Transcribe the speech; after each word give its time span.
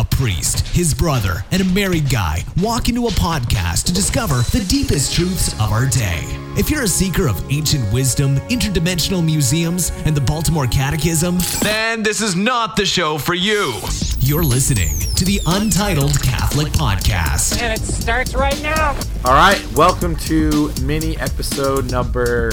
A 0.00 0.04
priest, 0.06 0.66
his 0.68 0.94
brother, 0.94 1.44
and 1.50 1.60
a 1.60 1.64
married 1.66 2.08
guy 2.08 2.42
walk 2.62 2.88
into 2.88 3.06
a 3.06 3.10
podcast 3.10 3.84
to 3.84 3.92
discover 3.92 4.36
the 4.50 4.64
deepest 4.66 5.14
truths 5.14 5.52
of 5.60 5.72
our 5.72 5.86
day. 5.90 6.22
If 6.56 6.70
you're 6.70 6.84
a 6.84 6.88
seeker 6.88 7.28
of 7.28 7.44
ancient 7.52 7.92
wisdom, 7.92 8.36
interdimensional 8.48 9.22
museums, 9.22 9.92
and 10.06 10.16
the 10.16 10.22
Baltimore 10.22 10.66
Catechism, 10.66 11.36
then 11.60 12.02
this 12.02 12.22
is 12.22 12.34
not 12.34 12.76
the 12.76 12.86
show 12.86 13.18
for 13.18 13.34
you. 13.34 13.78
You're 14.20 14.42
listening 14.42 14.98
to 15.16 15.26
the 15.26 15.38
Untitled 15.46 16.18
Catholic 16.22 16.68
Podcast. 16.68 17.60
And 17.60 17.78
it 17.78 17.84
starts 17.84 18.34
right 18.34 18.58
now. 18.62 18.98
All 19.26 19.34
right, 19.34 19.62
welcome 19.74 20.16
to 20.16 20.72
mini 20.80 21.18
episode 21.18 21.90
number 21.90 22.52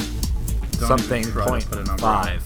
something 0.74 1.22
even 1.22 1.32
try 1.32 1.46
to 1.46 1.50
point 1.50 1.66
put 1.70 1.78
a 1.80 1.84
number 1.86 2.06
on 2.06 2.26
five. 2.26 2.44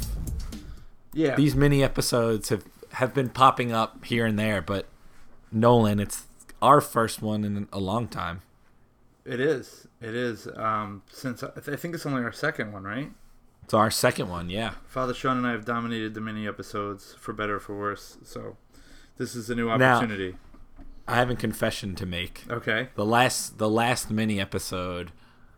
Yeah. 1.14 1.36
These 1.36 1.56
mini 1.56 1.84
episodes 1.84 2.50
have 2.50 2.64
have 2.94 3.16
been 3.16 3.30
popping 3.30 3.72
up 3.72 4.06
here 4.06 4.26
and 4.28 4.38
there, 4.38 4.62
but 4.62 4.86
Nolan, 5.52 6.00
it's 6.00 6.26
our 6.62 6.82
first 6.82 7.22
one 7.22 7.44
in 7.44 7.68
a 7.74 7.80
long 7.80 8.08
time. 8.08 8.42
it 9.26 9.40
is. 9.40 9.88
It 10.02 10.16
is. 10.16 10.48
Um, 10.56 11.04
since 11.12 11.44
I, 11.44 11.50
I 11.56 11.76
think 11.76 11.94
it's 11.96 12.06
only 12.06 12.24
our 12.24 12.32
second 12.32 12.72
one, 12.72 12.84
right? 12.84 13.12
It's 13.64 13.74
our 13.74 13.92
second 13.92 14.30
one, 14.30 14.50
yeah. 14.50 14.74
Father 14.88 15.14
Sean 15.14 15.38
and 15.38 15.46
I 15.48 15.52
have 15.52 15.66
dominated 15.66 16.14
the 16.14 16.22
mini 16.22 16.48
episodes 16.48 17.16
for 17.20 17.32
better 17.34 17.58
or 17.58 17.60
for 17.60 17.78
worse. 17.78 18.18
So 18.24 18.58
this 19.18 19.36
is 19.36 19.50
a 19.50 19.56
new 19.56 19.68
Now- 19.78 19.98
opportunity. 19.98 20.36
I 21.08 21.16
have 21.16 21.30
a 21.30 21.36
confession 21.36 21.96
to 21.96 22.06
make. 22.06 22.44
okay. 22.50 22.90
The 22.96 23.06
last 23.06 23.58
the 23.58 23.70
last 23.70 24.10
mini 24.12 24.40
episode, 24.40 25.12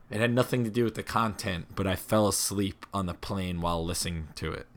it 0.09 0.19
had 0.19 0.33
nothing 0.33 0.63
to 0.63 0.69
do 0.69 0.83
with 0.83 0.95
the 0.95 1.03
content, 1.03 1.67
but 1.75 1.85
I 1.85 1.95
fell 1.95 2.27
asleep 2.27 2.85
on 2.93 3.05
the 3.05 3.13
plane 3.13 3.61
while 3.61 3.83
listening 3.85 4.29
to 4.35 4.51
it. 4.51 4.67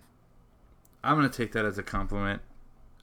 I'm 1.02 1.16
gonna 1.16 1.28
take 1.30 1.52
that 1.52 1.64
as 1.64 1.78
a 1.78 1.82
compliment. 1.82 2.42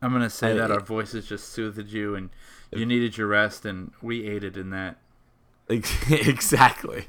I'm 0.03 0.11
gonna 0.11 0.29
say 0.29 0.51
I- 0.51 0.53
that 0.55 0.71
our 0.71 0.79
voices 0.81 1.25
just 1.27 1.49
soothed 1.49 1.89
you 1.91 2.13
and 2.15 2.29
you 2.71 2.85
needed 2.85 3.17
your 3.17 3.27
rest, 3.27 3.65
and 3.65 3.91
we 4.01 4.27
aided 4.27 4.57
in 4.57 4.69
that. 4.71 4.97
exactly. 5.69 7.05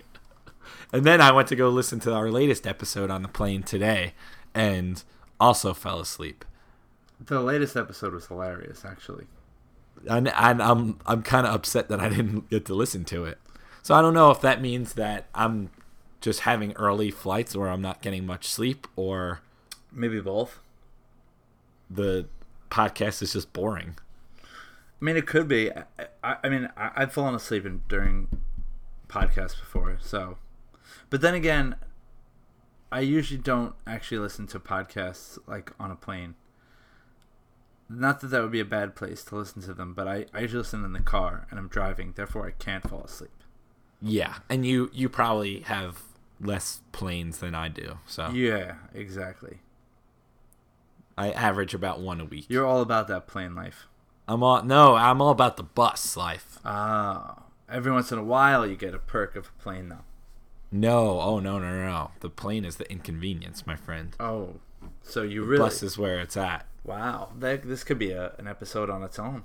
And 0.92 1.04
then 1.04 1.20
I 1.20 1.32
went 1.32 1.48
to 1.48 1.56
go 1.56 1.68
listen 1.70 1.98
to 2.00 2.14
our 2.14 2.30
latest 2.30 2.66
episode 2.66 3.10
on 3.10 3.22
the 3.22 3.28
plane 3.28 3.62
today 3.62 4.14
and 4.54 5.02
also 5.40 5.74
fell 5.74 5.98
asleep. 6.00 6.44
The 7.20 7.40
latest 7.40 7.76
episode 7.76 8.12
was 8.12 8.26
hilarious, 8.26 8.84
actually. 8.84 9.26
And, 10.08 10.28
and 10.28 10.62
I'm 10.62 10.98
I'm 11.06 11.22
kind 11.22 11.46
of 11.46 11.54
upset 11.54 11.88
that 11.88 11.98
I 12.00 12.08
didn't 12.10 12.50
get 12.50 12.64
to 12.66 12.74
listen 12.74 13.04
to 13.06 13.24
it. 13.24 13.38
So 13.82 13.94
I 13.94 14.02
don't 14.02 14.14
know 14.14 14.30
if 14.30 14.40
that 14.42 14.60
means 14.62 14.94
that 14.94 15.26
I'm 15.34 15.70
just 16.20 16.40
having 16.40 16.72
early 16.74 17.10
flights 17.10 17.54
or 17.54 17.68
I'm 17.68 17.82
not 17.82 18.02
getting 18.02 18.24
much 18.26 18.46
sleep 18.48 18.86
or 18.96 19.40
Maybe 19.92 20.20
both. 20.20 20.60
the 21.90 22.26
podcast 22.70 23.22
is 23.22 23.32
just 23.32 23.52
boring. 23.52 23.96
I 24.42 25.04
mean, 25.04 25.16
it 25.16 25.26
could 25.26 25.48
be. 25.48 25.70
I, 26.22 26.36
I, 26.42 26.48
mean, 26.48 26.68
I, 26.76 26.90
I've 26.96 27.12
fallen 27.12 27.34
asleep 27.34 27.66
in, 27.66 27.82
during 27.88 28.28
podcasts 29.08 29.58
before, 29.58 29.98
so. 30.00 30.38
But 31.10 31.20
then 31.20 31.34
again, 31.34 31.76
I 32.90 33.00
usually 33.00 33.40
don't 33.40 33.74
actually 33.86 34.18
listen 34.18 34.46
to 34.48 34.60
podcasts 34.60 35.38
like 35.46 35.72
on 35.78 35.90
a 35.90 35.96
plane. 35.96 36.36
Not 37.88 38.20
that 38.20 38.28
that 38.28 38.40
would 38.40 38.52
be 38.52 38.60
a 38.60 38.64
bad 38.64 38.96
place 38.96 39.22
to 39.24 39.36
listen 39.36 39.60
to 39.62 39.74
them, 39.74 39.94
but 39.94 40.08
I, 40.08 40.26
I 40.32 40.40
usually 40.40 40.58
listen 40.58 40.84
in 40.84 40.92
the 40.92 41.00
car 41.00 41.46
and 41.50 41.58
I'm 41.58 41.68
driving, 41.68 42.12
therefore 42.16 42.46
I 42.46 42.52
can't 42.52 42.88
fall 42.88 43.02
asleep. 43.02 43.30
Yeah, 44.00 44.36
and 44.48 44.64
you 44.66 44.90
you 44.92 45.08
probably 45.08 45.60
have 45.60 46.02
less 46.40 46.82
planes 46.92 47.38
than 47.38 47.54
I 47.54 47.68
do. 47.68 47.98
So 48.06 48.30
Yeah, 48.30 48.76
exactly. 48.94 49.58
I 51.16 51.30
average 51.30 51.74
about 51.74 52.00
one 52.00 52.20
a 52.20 52.24
week. 52.24 52.46
You're 52.48 52.66
all 52.66 52.80
about 52.80 53.08
that 53.08 53.26
plane 53.26 53.54
life. 53.54 53.86
I'm 54.26 54.42
all 54.42 54.62
no, 54.62 54.94
I'm 54.94 55.20
all 55.20 55.30
about 55.30 55.56
the 55.56 55.62
bus 55.62 56.16
life. 56.16 56.58
Ah, 56.64 57.42
every 57.68 57.92
once 57.92 58.10
in 58.10 58.18
a 58.18 58.24
while 58.24 58.66
you 58.66 58.76
get 58.76 58.94
a 58.94 58.98
perk 58.98 59.36
of 59.36 59.48
a 59.48 59.62
plane, 59.62 59.88
though. 59.88 60.04
No, 60.72 61.20
oh 61.20 61.38
no, 61.38 61.58
no, 61.58 61.70
no, 61.70 61.84
no. 61.84 62.10
The 62.20 62.30
plane 62.30 62.64
is 62.64 62.76
the 62.76 62.90
inconvenience, 62.90 63.66
my 63.66 63.76
friend. 63.76 64.16
Oh, 64.18 64.54
so 65.02 65.22
you 65.22 65.44
really? 65.44 65.62
Bus 65.62 65.82
is 65.82 65.98
where 65.98 66.20
it's 66.20 66.36
at. 66.36 66.66
Wow, 66.84 67.30
that, 67.38 67.62
this 67.62 67.84
could 67.84 67.98
be 67.98 68.10
a, 68.10 68.32
an 68.38 68.46
episode 68.46 68.90
on 68.90 69.02
its 69.02 69.18
own. 69.18 69.44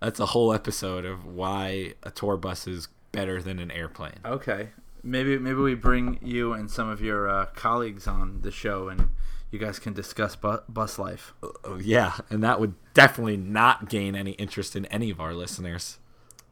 That's 0.00 0.18
a 0.18 0.26
whole 0.26 0.52
episode 0.52 1.04
of 1.04 1.26
why 1.26 1.94
a 2.02 2.10
tour 2.10 2.36
bus 2.36 2.66
is 2.66 2.88
better 3.12 3.42
than 3.42 3.58
an 3.58 3.70
airplane. 3.70 4.18
Okay, 4.24 4.70
maybe 5.02 5.38
maybe 5.38 5.58
we 5.58 5.74
bring 5.74 6.18
you 6.22 6.52
and 6.52 6.70
some 6.70 6.88
of 6.88 7.00
your 7.00 7.28
uh, 7.28 7.46
colleagues 7.54 8.06
on 8.06 8.40
the 8.42 8.50
show, 8.50 8.88
and 8.88 9.10
you 9.50 9.58
guys 9.58 9.78
can 9.78 9.92
discuss 9.92 10.36
bu- 10.36 10.60
bus 10.68 10.98
life. 10.98 11.34
Oh, 11.64 11.78
yeah, 11.78 12.14
and 12.30 12.42
that 12.42 12.60
would 12.60 12.74
definitely 12.94 13.36
not 13.36 13.88
gain 13.88 14.14
any 14.14 14.32
interest 14.32 14.76
in 14.76 14.86
any 14.86 15.10
of 15.10 15.20
our 15.20 15.34
listeners. 15.34 15.98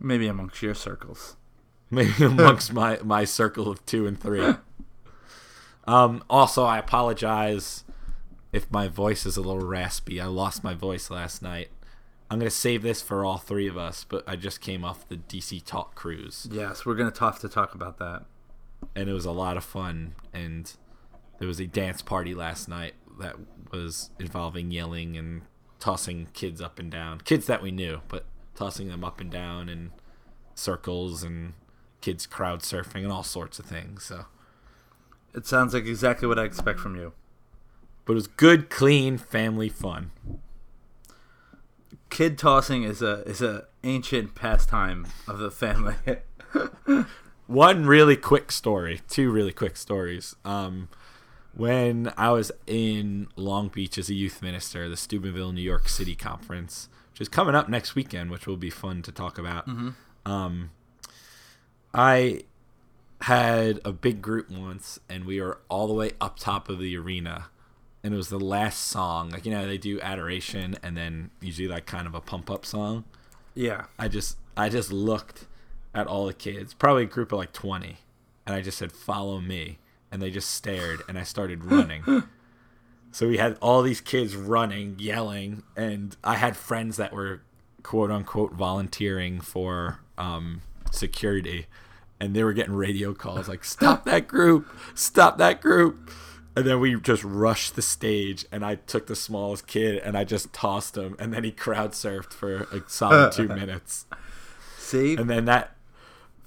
Maybe 0.00 0.26
amongst 0.28 0.62
your 0.62 0.74
circles. 0.74 1.36
Maybe 1.90 2.24
amongst 2.24 2.72
my 2.72 2.98
my 3.02 3.24
circle 3.24 3.68
of 3.68 3.84
two 3.86 4.06
and 4.06 4.20
three. 4.20 4.54
Um, 5.86 6.22
also, 6.28 6.64
I 6.64 6.78
apologize 6.78 7.84
if 8.52 8.70
my 8.70 8.88
voice 8.88 9.24
is 9.24 9.38
a 9.38 9.40
little 9.40 9.66
raspy. 9.66 10.20
I 10.20 10.26
lost 10.26 10.62
my 10.62 10.74
voice 10.74 11.10
last 11.10 11.40
night. 11.40 11.70
I'm 12.30 12.38
gonna 12.38 12.50
save 12.50 12.82
this 12.82 13.00
for 13.00 13.24
all 13.24 13.38
three 13.38 13.66
of 13.66 13.78
us, 13.78 14.04
but 14.06 14.22
I 14.28 14.36
just 14.36 14.60
came 14.60 14.84
off 14.84 15.08
the 15.08 15.16
DC 15.16 15.64
Talk 15.64 15.94
cruise. 15.94 16.46
Yes, 16.50 16.84
we're 16.84 16.94
gonna 16.94 17.10
talk 17.10 17.38
to 17.38 17.48
talk 17.48 17.74
about 17.74 17.96
that. 17.98 18.24
and 18.94 19.08
it 19.08 19.14
was 19.14 19.24
a 19.24 19.32
lot 19.32 19.56
of 19.56 19.64
fun. 19.64 20.14
And 20.34 20.70
there 21.38 21.48
was 21.48 21.60
a 21.60 21.66
dance 21.66 22.02
party 22.02 22.34
last 22.34 22.68
night 22.68 22.94
that 23.20 23.36
was 23.72 24.10
involving 24.18 24.70
yelling 24.70 25.16
and 25.16 25.42
tossing 25.78 26.28
kids 26.32 26.60
up 26.60 26.78
and 26.78 26.90
down. 26.90 27.20
Kids 27.20 27.46
that 27.46 27.62
we 27.62 27.70
knew, 27.70 28.00
but 28.08 28.24
tossing 28.54 28.88
them 28.88 29.04
up 29.04 29.20
and 29.20 29.30
down 29.30 29.68
in 29.68 29.90
circles 30.54 31.22
and 31.22 31.52
kids 32.00 32.26
crowd 32.26 32.60
surfing 32.60 33.02
and 33.02 33.12
all 33.12 33.22
sorts 33.22 33.58
of 33.58 33.66
things. 33.66 34.04
So, 34.04 34.26
It 35.34 35.46
sounds 35.46 35.74
like 35.74 35.86
exactly 35.86 36.26
what 36.26 36.38
I 36.38 36.44
expect 36.44 36.80
from 36.80 36.96
you. 36.96 37.12
but 38.04 38.12
it 38.12 38.14
was 38.14 38.26
good, 38.26 38.70
clean 38.70 39.18
family 39.18 39.68
fun. 39.68 40.10
Kid 42.10 42.38
tossing 42.38 42.84
is 42.84 43.02
a 43.02 43.22
is 43.24 43.42
a 43.42 43.66
ancient 43.84 44.34
pastime 44.34 45.06
of 45.28 45.38
the 45.38 45.50
family. 45.50 45.94
One 47.46 47.86
really 47.86 48.16
quick 48.16 48.50
story, 48.50 49.00
two 49.08 49.30
really 49.30 49.52
quick 49.52 49.76
stories. 49.76 50.34
Um, 50.44 50.88
when 51.54 52.12
I 52.16 52.30
was 52.30 52.52
in 52.66 53.28
Long 53.36 53.68
Beach 53.68 53.98
as 53.98 54.08
a 54.08 54.14
youth 54.14 54.42
minister, 54.42 54.88
the 54.88 54.96
Steubenville, 54.96 55.52
New 55.52 55.62
York 55.62 55.88
City 55.88 56.14
conference, 56.14 56.88
which 57.12 57.20
is 57.20 57.28
coming 57.28 57.54
up 57.54 57.68
next 57.68 57.94
weekend, 57.94 58.30
which 58.30 58.46
will 58.46 58.56
be 58.56 58.70
fun 58.70 59.02
to 59.02 59.12
talk 59.12 59.38
about. 59.38 59.66
Um, 60.24 60.70
I 61.92 62.42
had 63.22 63.80
a 63.84 63.92
big 63.92 64.22
group 64.22 64.50
once, 64.50 65.00
and 65.08 65.24
we 65.24 65.40
were 65.40 65.58
all 65.68 65.88
the 65.88 65.94
way 65.94 66.12
up 66.20 66.38
top 66.38 66.68
of 66.68 66.78
the 66.78 66.96
arena, 66.96 67.46
and 68.04 68.14
it 68.14 68.16
was 68.16 68.28
the 68.28 68.38
last 68.38 68.84
song. 68.84 69.30
Like 69.30 69.44
you 69.44 69.50
know, 69.50 69.66
they 69.66 69.78
do 69.78 70.00
adoration, 70.00 70.76
and 70.82 70.96
then 70.96 71.30
usually 71.40 71.66
like 71.68 71.86
kind 71.86 72.06
of 72.06 72.14
a 72.14 72.20
pump 72.20 72.50
up 72.50 72.64
song. 72.64 73.04
yeah, 73.54 73.86
I 73.98 74.06
just 74.08 74.36
I 74.56 74.68
just 74.68 74.92
looked 74.92 75.46
at 75.94 76.06
all 76.06 76.26
the 76.26 76.34
kids, 76.34 76.74
probably 76.74 77.04
a 77.04 77.06
group 77.06 77.32
of 77.32 77.38
like 77.38 77.52
20, 77.52 77.96
and 78.46 78.54
I 78.54 78.60
just 78.60 78.78
said 78.78 78.92
follow 78.92 79.40
me 79.40 79.78
and 80.10 80.22
they 80.22 80.30
just 80.30 80.50
stared 80.50 81.02
and 81.08 81.18
I 81.18 81.22
started 81.22 81.64
running. 81.64 82.24
so 83.12 83.28
we 83.28 83.38
had 83.38 83.56
all 83.60 83.82
these 83.82 84.00
kids 84.00 84.36
running, 84.36 84.96
yelling, 84.98 85.62
and 85.76 86.16
I 86.24 86.36
had 86.36 86.56
friends 86.56 86.96
that 86.96 87.12
were 87.12 87.42
quote 87.82 88.10
unquote 88.10 88.52
volunteering 88.52 89.40
for 89.40 90.00
um, 90.18 90.62
security 90.90 91.66
and 92.20 92.34
they 92.34 92.44
were 92.44 92.52
getting 92.52 92.74
radio 92.74 93.14
calls 93.14 93.48
like 93.48 93.64
stop 93.64 94.04
that 94.04 94.28
group, 94.28 94.68
stop 94.94 95.38
that 95.38 95.60
group. 95.60 96.10
And 96.56 96.66
then 96.66 96.80
we 96.80 96.98
just 97.00 97.22
rushed 97.22 97.76
the 97.76 97.82
stage, 97.82 98.44
and 98.50 98.64
I 98.64 98.74
took 98.74 99.06
the 99.06 99.14
smallest 99.14 99.68
kid 99.68 99.98
and 99.98 100.18
I 100.18 100.24
just 100.24 100.52
tossed 100.52 100.96
him, 100.96 101.14
and 101.20 101.32
then 101.32 101.44
he 101.44 101.52
crowd 101.52 101.92
surfed 101.92 102.32
for 102.32 102.62
a 102.72 102.82
solid 102.88 103.32
two 103.32 103.46
minutes. 103.48 104.06
see, 104.76 105.14
And 105.16 105.30
then 105.30 105.44
that 105.44 105.76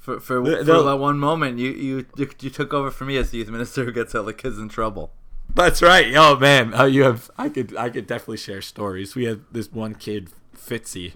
for 0.01 0.19
for, 0.19 0.41
The- 0.43 0.65
for 0.65 0.83
that 0.83 0.97
one 0.97 1.17
moment, 1.19 1.57
you, 1.59 1.71
you 1.71 2.05
you 2.17 2.49
took 2.49 2.73
over 2.73 2.91
for 2.91 3.05
me 3.05 3.15
as 3.15 3.29
the 3.31 3.37
youth 3.37 3.47
minister 3.49 3.85
who 3.85 3.93
gets 3.93 4.13
all 4.13 4.23
the 4.23 4.33
kids 4.33 4.57
in 4.59 4.67
trouble. 4.67 5.13
That's 5.53 5.81
right. 5.81 6.13
Oh 6.15 6.37
man, 6.37 6.73
oh, 6.75 6.85
you 6.85 7.03
have. 7.03 7.31
I 7.37 7.47
could. 7.49 7.75
I 7.77 7.89
could 7.89 8.07
definitely 8.07 8.37
share 8.37 8.61
stories. 8.61 9.15
We 9.15 9.25
had 9.25 9.41
this 9.51 9.71
one 9.71 9.95
kid, 9.95 10.29
Fitzy, 10.57 11.13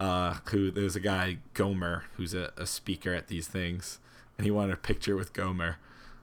uh, 0.00 0.38
who 0.50 0.70
there's 0.70 0.96
a 0.96 1.00
guy 1.00 1.38
Gomer 1.54 2.04
who's 2.16 2.32
a, 2.34 2.52
a 2.56 2.64
speaker 2.66 3.12
at 3.12 3.28
these 3.28 3.48
things, 3.48 3.98
and 4.38 4.44
he 4.44 4.50
wanted 4.50 4.72
a 4.74 4.76
picture 4.76 5.16
with 5.16 5.32
Gomer. 5.32 5.76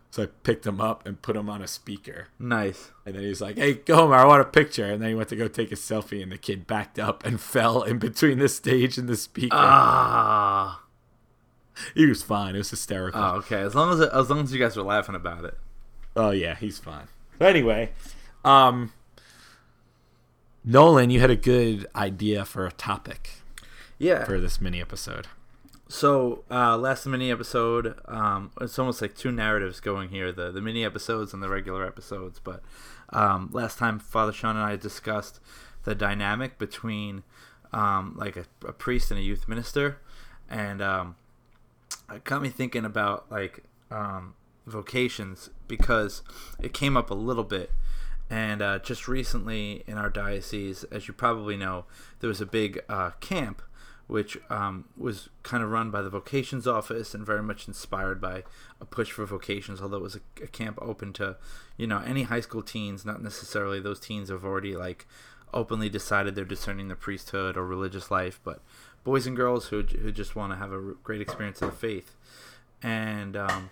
So 0.09 0.23
I 0.23 0.27
picked 0.43 0.65
him 0.67 0.79
up 0.79 1.07
and 1.07 1.19
put 1.21 1.35
him 1.35 1.49
on 1.49 1.61
a 1.63 1.67
speaker, 1.67 2.27
Nice. 2.37 2.91
and 3.05 3.15
then 3.15 3.23
he 3.23 3.29
was 3.29 3.41
like, 3.41 3.57
"Hey 3.57 3.73
Gomer, 3.73 4.15
I 4.15 4.25
want 4.25 4.41
a 4.41 4.45
picture." 4.45 4.85
And 4.85 5.01
then 5.01 5.09
he 5.09 5.15
went 5.15 5.29
to 5.29 5.35
go 5.35 5.47
take 5.47 5.71
a 5.71 5.75
selfie, 5.75 6.21
and 6.23 6.31
the 6.31 6.37
kid 6.37 6.65
backed 6.67 6.97
up 6.99 7.25
and 7.25 7.41
fell 7.53 7.81
in 7.83 7.97
between 7.99 8.37
the 8.39 8.47
stage 8.47 8.97
and 8.97 9.09
the 9.09 9.17
speaker. 9.17 9.55
Ah. 9.59 10.82
he 11.95 12.05
was 12.05 12.23
fine. 12.23 12.55
It 12.55 12.59
was 12.59 12.69
hysterical. 12.69 13.21
Oh, 13.21 13.35
okay. 13.37 13.61
As 13.61 13.75
long 13.75 13.91
as 13.93 14.01
as 14.09 14.29
long 14.29 14.39
as 14.41 14.53
you 14.53 14.59
guys 14.59 14.77
are 14.77 14.83
laughing 14.83 15.15
about 15.15 15.45
it. 15.45 15.57
Oh 16.15 16.31
yeah, 16.31 16.55
he's 16.55 16.77
fine. 16.79 17.07
But 17.39 17.49
anyway, 17.49 17.91
um, 18.45 18.91
Nolan, 20.63 21.09
you 21.09 21.19
had 21.19 21.29
a 21.31 21.35
good 21.35 21.87
idea 21.95 22.45
for 22.45 22.65
a 22.65 22.71
topic 22.71 23.31
Yeah. 23.97 24.23
for 24.25 24.39
this 24.39 24.61
mini 24.61 24.79
episode. 24.81 25.27
So 25.89 26.43
uh, 26.49 26.77
last 26.77 27.05
mini 27.05 27.29
episode, 27.31 27.95
um, 28.05 28.51
it's 28.61 28.79
almost 28.79 29.01
like 29.01 29.15
two 29.15 29.31
narratives 29.31 29.79
going 29.79 30.09
here: 30.09 30.31
the 30.31 30.51
the 30.51 30.61
mini 30.61 30.83
episodes 30.85 31.33
and 31.33 31.43
the 31.43 31.49
regular 31.49 31.85
episodes. 31.85 32.39
But 32.39 32.63
um, 33.09 33.49
last 33.51 33.77
time, 33.77 33.99
Father 33.99 34.31
Sean 34.31 34.55
and 34.55 34.65
I 34.65 34.75
discussed 34.75 35.39
the 35.83 35.93
dynamic 35.93 36.57
between 36.57 37.23
um, 37.73 38.15
like 38.17 38.37
a, 38.37 38.45
a 38.65 38.71
priest 38.71 39.11
and 39.11 39.19
a 39.19 39.23
youth 39.23 39.47
minister, 39.47 39.97
and 40.49 40.81
um, 40.81 41.15
it 42.11 42.23
got 42.23 42.41
me 42.41 42.49
thinking 42.49 42.85
about 42.85 43.31
like 43.31 43.63
um, 43.91 44.35
vocations 44.65 45.49
because 45.67 46.23
it 46.59 46.73
came 46.73 46.97
up 46.97 47.09
a 47.09 47.15
little 47.15 47.43
bit. 47.43 47.71
And 48.29 48.61
uh, 48.61 48.79
just 48.79 49.07
recently 49.07 49.83
in 49.85 49.97
our 49.97 50.09
diocese, 50.09 50.83
as 50.85 51.07
you 51.07 51.13
probably 51.13 51.57
know, 51.57 51.85
there 52.19 52.27
was 52.29 52.41
a 52.41 52.45
big 52.45 52.81
uh, 52.89 53.11
camp 53.19 53.61
which 54.07 54.37
um, 54.49 54.85
was 54.97 55.29
kind 55.43 55.63
of 55.63 55.69
run 55.69 55.89
by 55.89 56.01
the 56.01 56.09
vocations 56.09 56.67
office 56.67 57.13
and 57.13 57.25
very 57.25 57.41
much 57.41 57.67
inspired 57.67 58.19
by 58.19 58.43
a 58.81 58.85
push 58.85 59.11
for 59.11 59.25
vocations. 59.25 59.81
Although 59.81 59.97
it 59.97 60.03
was 60.03 60.15
a, 60.15 60.43
a, 60.43 60.47
camp 60.47 60.77
open 60.81 61.13
to, 61.13 61.37
you 61.77 61.87
know, 61.87 61.99
any 61.99 62.23
high 62.23 62.41
school 62.41 62.61
teens, 62.61 63.05
not 63.05 63.23
necessarily 63.23 63.79
those 63.79 63.99
teens 63.99 64.29
have 64.29 64.43
already 64.43 64.75
like 64.75 65.07
openly 65.53 65.89
decided 65.89 66.35
they're 66.35 66.45
discerning 66.45 66.89
the 66.89 66.95
priesthood 66.95 67.55
or 67.55 67.65
religious 67.65 68.11
life, 68.11 68.39
but 68.43 68.61
boys 69.03 69.27
and 69.27 69.35
girls 69.35 69.67
who 69.67 69.81
who 69.81 70.11
just 70.11 70.35
want 70.35 70.51
to 70.53 70.57
have 70.57 70.71
a 70.71 70.79
great 71.03 71.21
experience 71.21 71.61
of 71.61 71.71
the 71.71 71.75
faith. 71.75 72.15
And 72.81 73.37
um, 73.37 73.69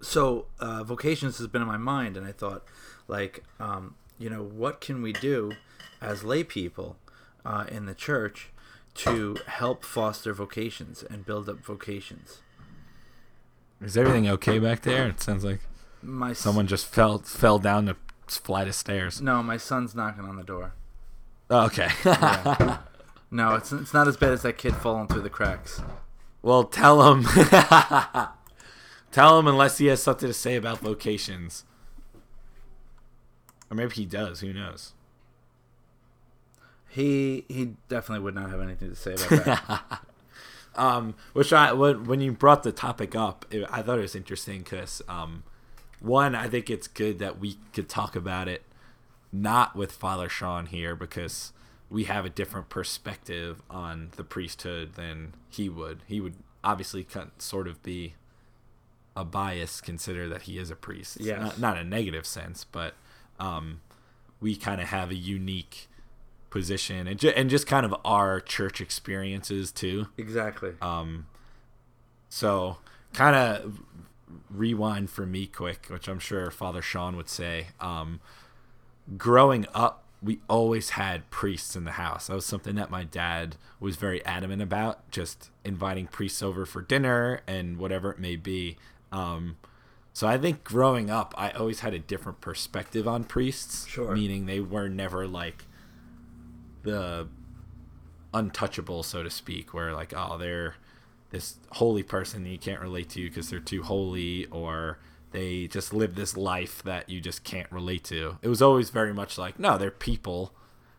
so 0.00 0.46
uh, 0.60 0.84
vocations 0.84 1.38
has 1.38 1.46
been 1.46 1.62
in 1.62 1.68
my 1.68 1.78
mind, 1.78 2.16
and 2.16 2.26
I 2.26 2.32
thought, 2.32 2.64
like, 3.08 3.44
um, 3.58 3.94
you 4.18 4.28
know, 4.28 4.42
what 4.42 4.80
can 4.80 5.00
we 5.02 5.12
do 5.12 5.52
as 6.00 6.24
lay 6.24 6.44
people? 6.44 6.96
uh, 7.44 7.64
in 7.70 7.86
the 7.86 7.94
church 7.94 8.50
to 8.94 9.36
help 9.46 9.84
foster 9.84 10.32
vocations 10.32 11.02
and 11.02 11.26
build 11.26 11.48
up 11.48 11.58
vocations. 11.64 12.38
Is 13.80 13.96
everything 13.96 14.28
okay 14.28 14.58
back 14.58 14.82
there? 14.82 15.08
It 15.08 15.20
sounds 15.20 15.44
like 15.44 15.60
My 16.00 16.32
someone 16.32 16.66
just 16.66 16.86
fell 16.86 17.18
fell 17.18 17.58
down 17.58 17.84
the 17.84 17.96
flight 18.28 18.68
of 18.68 18.74
stairs. 18.74 19.20
no, 19.20 19.42
my 19.42 19.56
son's 19.56 19.94
knocking 19.94 20.24
on 20.24 20.36
the 20.36 20.42
door. 20.44 20.72
Oh, 21.50 21.66
okay. 21.66 21.88
Yeah. 22.04 22.78
no, 23.30 23.54
it's 23.54 23.72
it's 23.72 23.94
not 23.94 24.08
as 24.08 24.16
bad 24.16 24.32
as 24.32 24.42
that 24.42 24.58
kid 24.58 24.74
falling 24.76 25.08
through 25.08 25.22
the 25.22 25.30
cracks. 25.30 25.82
well, 26.42 26.64
tell 26.64 27.12
him. 27.12 27.24
tell 29.12 29.38
him 29.38 29.46
unless 29.46 29.78
he 29.78 29.86
has 29.86 30.02
something 30.02 30.28
to 30.28 30.34
say 30.34 30.56
about 30.56 30.78
vocations. 30.80 31.64
Or 33.70 33.76
maybe 33.76 33.94
he 33.94 34.04
does. 34.06 34.40
Who 34.40 34.52
knows? 34.52 34.92
He 36.88 37.44
he 37.48 37.74
definitely 37.88 38.22
would 38.24 38.34
not 38.34 38.50
have 38.50 38.60
anything 38.60 38.90
to 38.90 38.96
say 38.96 39.14
about 39.14 39.44
that. 39.44 40.00
um, 40.76 41.14
which 41.32 41.52
I 41.52 41.72
when 41.72 42.04
when 42.04 42.20
you 42.20 42.32
brought 42.32 42.62
the 42.62 42.72
topic 42.72 43.16
up, 43.16 43.44
it, 43.50 43.66
I 43.70 43.82
thought 43.82 43.98
it 43.98 44.02
was 44.02 44.14
interesting 44.14 44.60
because 44.62 45.02
um, 45.08 45.42
one, 46.00 46.34
I 46.34 46.48
think 46.48 46.70
it's 46.70 46.86
good 46.86 47.18
that 47.18 47.40
we 47.40 47.56
could 47.72 47.88
talk 47.88 48.14
about 48.14 48.46
it, 48.46 48.62
not 49.32 49.74
with 49.74 49.90
Father 49.90 50.28
Sean 50.28 50.66
here 50.66 50.94
because 50.94 51.52
we 51.94 52.04
have 52.04 52.24
a 52.24 52.28
different 52.28 52.68
perspective 52.68 53.62
on 53.70 54.10
the 54.16 54.24
priesthood 54.24 54.94
than 54.94 55.32
he 55.48 55.68
would. 55.68 56.00
He 56.08 56.20
would 56.20 56.34
obviously 56.64 57.06
sort 57.38 57.68
of 57.68 57.80
be 57.84 58.14
a 59.16 59.24
bias, 59.24 59.80
consider 59.80 60.28
that 60.28 60.42
he 60.42 60.58
is 60.58 60.72
a 60.72 60.74
priest. 60.74 61.18
Yeah, 61.20 61.38
not, 61.38 61.60
not 61.60 61.78
a 61.78 61.84
negative 61.84 62.26
sense, 62.26 62.64
but 62.64 62.94
um, 63.38 63.80
we 64.40 64.56
kind 64.56 64.80
of 64.80 64.88
have 64.88 65.12
a 65.12 65.14
unique 65.14 65.86
position 66.50 67.06
and, 67.06 67.16
ju- 67.16 67.32
and 67.36 67.48
just 67.48 67.68
kind 67.68 67.86
of 67.86 67.94
our 68.04 68.40
church 68.40 68.80
experiences 68.80 69.70
too. 69.70 70.08
exactly. 70.18 70.72
Um, 70.82 71.28
so 72.28 72.78
kind 73.12 73.36
of 73.36 73.80
rewind 74.50 75.10
for 75.10 75.26
me 75.26 75.46
quick, 75.46 75.86
which 75.90 76.08
I'm 76.08 76.18
sure 76.18 76.50
Father 76.50 76.82
Sean 76.82 77.16
would 77.16 77.28
say. 77.28 77.68
Um, 77.80 78.18
growing 79.16 79.66
up, 79.72 80.03
we 80.24 80.40
always 80.48 80.90
had 80.90 81.28
priests 81.28 81.76
in 81.76 81.84
the 81.84 81.92
house. 81.92 82.28
That 82.28 82.34
was 82.34 82.46
something 82.46 82.76
that 82.76 82.90
my 82.90 83.04
dad 83.04 83.56
was 83.78 83.96
very 83.96 84.24
adamant 84.24 84.62
about, 84.62 85.10
just 85.10 85.50
inviting 85.64 86.06
priests 86.06 86.42
over 86.42 86.64
for 86.64 86.80
dinner 86.80 87.42
and 87.46 87.76
whatever 87.76 88.10
it 88.10 88.18
may 88.18 88.36
be. 88.36 88.78
Um, 89.12 89.56
so 90.14 90.26
I 90.26 90.38
think 90.38 90.64
growing 90.64 91.10
up, 91.10 91.34
I 91.36 91.50
always 91.50 91.80
had 91.80 91.92
a 91.92 91.98
different 91.98 92.40
perspective 92.40 93.06
on 93.06 93.24
priests. 93.24 93.86
Sure. 93.86 94.14
Meaning 94.14 94.46
they 94.46 94.60
were 94.60 94.88
never 94.88 95.26
like 95.26 95.66
the 96.84 97.28
untouchable, 98.32 99.02
so 99.02 99.22
to 99.22 99.30
speak, 99.30 99.74
where 99.74 99.92
like, 99.92 100.14
oh, 100.16 100.38
they're 100.38 100.76
this 101.30 101.56
holy 101.72 102.02
person 102.02 102.44
that 102.44 102.50
you 102.50 102.58
can't 102.58 102.80
relate 102.80 103.10
to 103.10 103.28
because 103.28 103.50
they're 103.50 103.60
too 103.60 103.82
holy, 103.82 104.46
or 104.46 104.98
they 105.34 105.66
just 105.66 105.92
live 105.92 106.14
this 106.14 106.36
life 106.36 106.80
that 106.84 107.10
you 107.10 107.20
just 107.20 107.42
can't 107.42 107.70
relate 107.70 108.04
to. 108.04 108.38
It 108.40 108.48
was 108.48 108.62
always 108.62 108.90
very 108.90 109.12
much 109.12 109.36
like, 109.36 109.58
no, 109.58 109.76
they're 109.76 109.90
people 109.90 110.54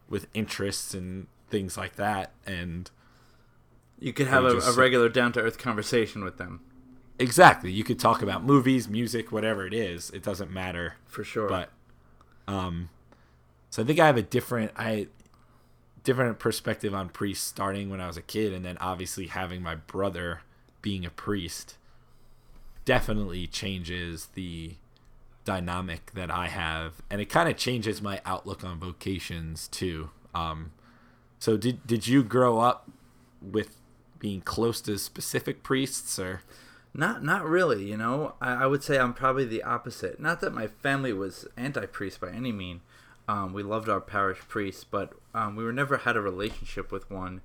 with 0.09 0.27
interests 0.33 0.93
and 0.93 1.27
things 1.49 1.77
like 1.77 1.95
that, 1.95 2.33
and 2.45 2.91
You 3.97 4.11
could 4.13 4.27
have 4.27 4.43
a, 4.43 4.57
a 4.57 4.73
regular 4.73 5.07
down 5.09 5.31
to 5.33 5.39
earth 5.41 5.57
conversation 5.57 6.23
with 6.23 6.37
them 6.37 6.59
exactly, 7.17 7.71
you 7.71 7.83
could 7.83 7.97
talk 7.97 8.21
about 8.21 8.43
movies, 8.43 8.89
music, 8.89 9.31
whatever 9.31 9.65
it 9.65 9.73
is. 9.73 10.09
It 10.09 10.21
doesn't 10.21 10.51
matter. 10.51 10.95
for 11.07 11.23
sure. 11.23 11.47
but 11.47 11.69
um 12.47 12.89
so 13.69 13.81
i 13.81 13.85
think 13.85 13.99
i 13.99 14.05
have 14.05 14.17
a 14.17 14.21
different 14.21 14.71
i 14.75 15.07
different 16.03 16.37
perspective 16.37 16.93
on 16.93 17.09
priests 17.09 17.43
starting 17.47 17.89
when 17.89 17.99
i 17.99 18.05
was 18.05 18.17
a 18.17 18.21
kid 18.21 18.53
and 18.53 18.63
then 18.63 18.77
obviously 18.79 19.25
having 19.27 19.63
my 19.63 19.73
brother 19.73 20.41
being 20.83 21.03
a 21.05 21.09
priest 21.09 21.77
definitely 22.85 23.47
changes 23.47 24.27
the 24.35 24.75
dynamic 25.43 26.11
that 26.13 26.31
i 26.31 26.47
have 26.47 27.01
and 27.09 27.19
it 27.21 27.25
kind 27.25 27.49
of 27.49 27.57
changes 27.57 28.01
my 28.01 28.19
outlook 28.25 28.63
on 28.63 28.79
vocations 28.79 29.67
too 29.67 30.09
um 30.33 30.71
so 31.39 31.57
did 31.57 31.85
did 31.85 32.07
you 32.07 32.23
grow 32.23 32.59
up 32.59 32.89
with 33.41 33.77
being 34.19 34.41
close 34.41 34.81
to 34.81 34.97
specific 34.97 35.61
priests 35.61 36.17
or 36.17 36.41
Not 36.93 37.23
not 37.23 37.45
really, 37.45 37.83
you 37.83 37.97
know. 37.97 38.35
I, 38.39 38.63
I 38.63 38.65
would 38.67 38.81
say 38.81 38.97
I'm 38.97 39.13
probably 39.13 39.43
the 39.45 39.61
opposite. 39.63 40.19
Not 40.19 40.39
that 40.39 40.53
my 40.53 40.67
family 40.67 41.11
was 41.11 41.45
anti-priest 41.57 42.21
by 42.21 42.31
any 42.31 42.53
mean. 42.53 42.79
Um, 43.27 43.51
we 43.53 43.63
loved 43.63 43.89
our 43.89 43.99
parish 43.99 44.39
priest, 44.47 44.87
but 44.89 45.11
um, 45.33 45.55
we 45.57 45.63
were 45.65 45.73
never 45.73 45.97
had 45.97 46.15
a 46.15 46.21
relationship 46.21 46.91
with 46.93 47.11
one 47.11 47.41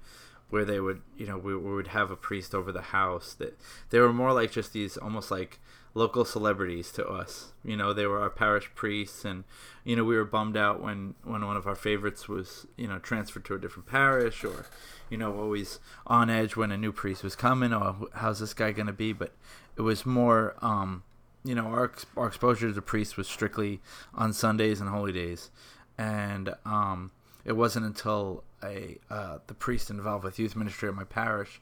where 0.51 0.65
they 0.65 0.81
would, 0.81 1.03
you 1.17 1.27
know, 1.27 1.39
we, 1.39 1.57
we 1.57 1.75
would 1.75 1.89
have 1.89 2.11
a 2.11 2.17
priest 2.17 2.55
over 2.55 2.73
the 2.73 2.83
house. 2.83 3.35
That 3.35 3.59
they 3.91 4.01
were 4.01 4.13
more 4.13 4.33
like 4.33 4.51
just 4.53 4.73
these 4.73 4.97
almost 4.97 5.31
like 5.31 5.59
local 5.95 6.25
celebrities 6.25 6.93
to 6.93 7.07
us. 7.07 7.53
You 7.65 7.77
know, 7.77 7.93
they 7.93 8.07
were 8.07 8.21
our 8.21 8.31
parish 8.31 8.71
priests, 8.75 9.25
and 9.25 9.45
you 9.85 9.97
know, 9.97 10.05
we 10.05 10.17
were 10.17 10.25
bummed 10.25 10.57
out 10.57 10.83
when 10.83 11.15
when 11.25 11.47
one 11.47 11.57
of 11.57 11.67
our 11.67 11.75
favorites 11.75 12.29
was, 12.29 12.67
you 12.77 12.89
know, 12.89 12.99
transferred 12.99 13.45
to 13.47 13.55
a 13.55 13.59
different 13.59 13.89
parish, 13.89 14.45
or 14.45 14.67
you 15.09 15.17
know, 15.17 15.39
always 15.39 15.79
on 16.07 16.31
edge 16.31 16.57
when 16.57 16.73
a 16.73 16.77
new 16.77 16.93
priest 16.93 17.23
was 17.23 17.37
coming. 17.37 17.73
Oh, 17.73 18.09
how's 18.15 18.41
this 18.41 18.55
guy 18.55 18.73
gonna 18.73 18.93
be? 18.93 19.13
But 19.13 19.33
it 19.77 19.83
was 19.83 20.05
more, 20.05 20.57
um, 20.61 21.05
you 21.45 21.55
know, 21.55 21.67
our 21.67 21.93
our 22.17 22.27
exposure 22.27 22.69
to 22.69 22.73
the 22.73 22.83
priest 22.83 23.17
was 23.17 23.29
strictly 23.29 23.81
on 24.15 24.33
Sundays 24.33 24.81
and 24.81 24.91
holy 24.91 25.13
days, 25.13 25.51
and 25.97 26.55
um, 26.65 27.13
it 27.45 27.53
wasn't 27.53 27.87
until 27.87 28.45
a 28.63 28.99
uh, 29.11 29.39
the 29.47 29.55
priest 29.55 29.91
involved 29.91 30.25
with 30.25 30.39
youth 30.39 30.57
ministry 30.57 30.89
at 30.89 30.95
my 30.95 31.05
parish, 31.05 31.61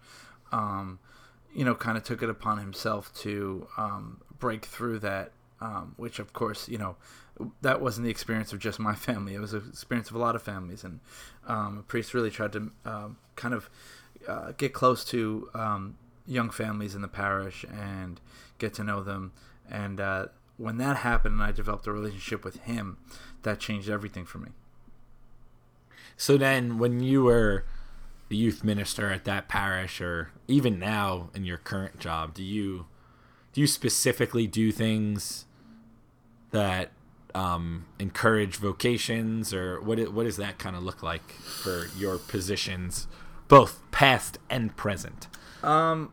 um, 0.52 0.98
you 1.54 1.64
know, 1.64 1.74
kind 1.74 1.96
of 1.96 2.04
took 2.04 2.22
it 2.22 2.30
upon 2.30 2.58
himself 2.58 3.14
to 3.20 3.66
um, 3.76 4.20
break 4.38 4.64
through 4.64 4.98
that. 5.00 5.32
Um, 5.60 5.94
which, 5.96 6.20
of 6.20 6.32
course, 6.32 6.68
you 6.68 6.78
know, 6.78 6.94
that 7.62 7.80
wasn't 7.80 8.04
the 8.04 8.12
experience 8.12 8.52
of 8.52 8.60
just 8.60 8.78
my 8.78 8.94
family. 9.08 9.34
It 9.34 9.40
was 9.40 9.50
the 9.50 9.58
experience 9.58 10.08
of 10.08 10.14
a 10.14 10.20
lot 10.20 10.36
of 10.36 10.42
families, 10.42 10.84
and 10.84 11.00
um, 11.48 11.84
priest 11.88 12.14
really 12.14 12.30
tried 12.30 12.52
to 12.52 12.70
um, 12.84 13.16
kind 13.34 13.54
of 13.54 13.68
uh, 14.28 14.52
get 14.56 14.72
close 14.72 15.04
to 15.06 15.50
um, 15.54 15.98
young 16.26 16.50
families 16.50 16.94
in 16.94 17.02
the 17.02 17.08
parish 17.08 17.64
and 17.64 18.20
get 18.58 18.74
to 18.74 18.84
know 18.84 19.02
them. 19.02 19.32
And 19.70 20.00
uh, 20.00 20.26
when 20.56 20.76
that 20.78 20.98
happened, 20.98 21.34
and 21.34 21.42
I 21.42 21.52
developed 21.52 21.86
a 21.86 21.92
relationship 21.92 22.44
with 22.44 22.60
him, 22.60 22.98
that 23.42 23.58
changed 23.58 23.88
everything 23.88 24.24
for 24.24 24.38
me. 24.38 24.50
So 26.18 26.36
then, 26.36 26.78
when 26.78 26.98
you 27.00 27.22
were 27.22 27.64
the 28.28 28.36
youth 28.36 28.64
minister 28.64 29.10
at 29.10 29.24
that 29.24 29.48
parish, 29.48 30.00
or 30.00 30.32
even 30.48 30.78
now 30.78 31.30
in 31.32 31.44
your 31.44 31.58
current 31.58 32.00
job, 32.00 32.34
do 32.34 32.42
you 32.42 32.86
do 33.52 33.60
you 33.60 33.68
specifically 33.68 34.48
do 34.48 34.72
things 34.72 35.46
that 36.50 36.90
um, 37.36 37.86
encourage 38.00 38.56
vocations, 38.56 39.54
or 39.54 39.80
what? 39.80 40.12
What 40.12 40.24
does 40.24 40.36
that 40.38 40.58
kind 40.58 40.74
of 40.74 40.82
look 40.82 41.04
like 41.04 41.30
for 41.30 41.86
your 41.96 42.18
positions, 42.18 43.06
both 43.46 43.80
past 43.92 44.38
and 44.50 44.76
present? 44.76 45.28
Um. 45.62 46.12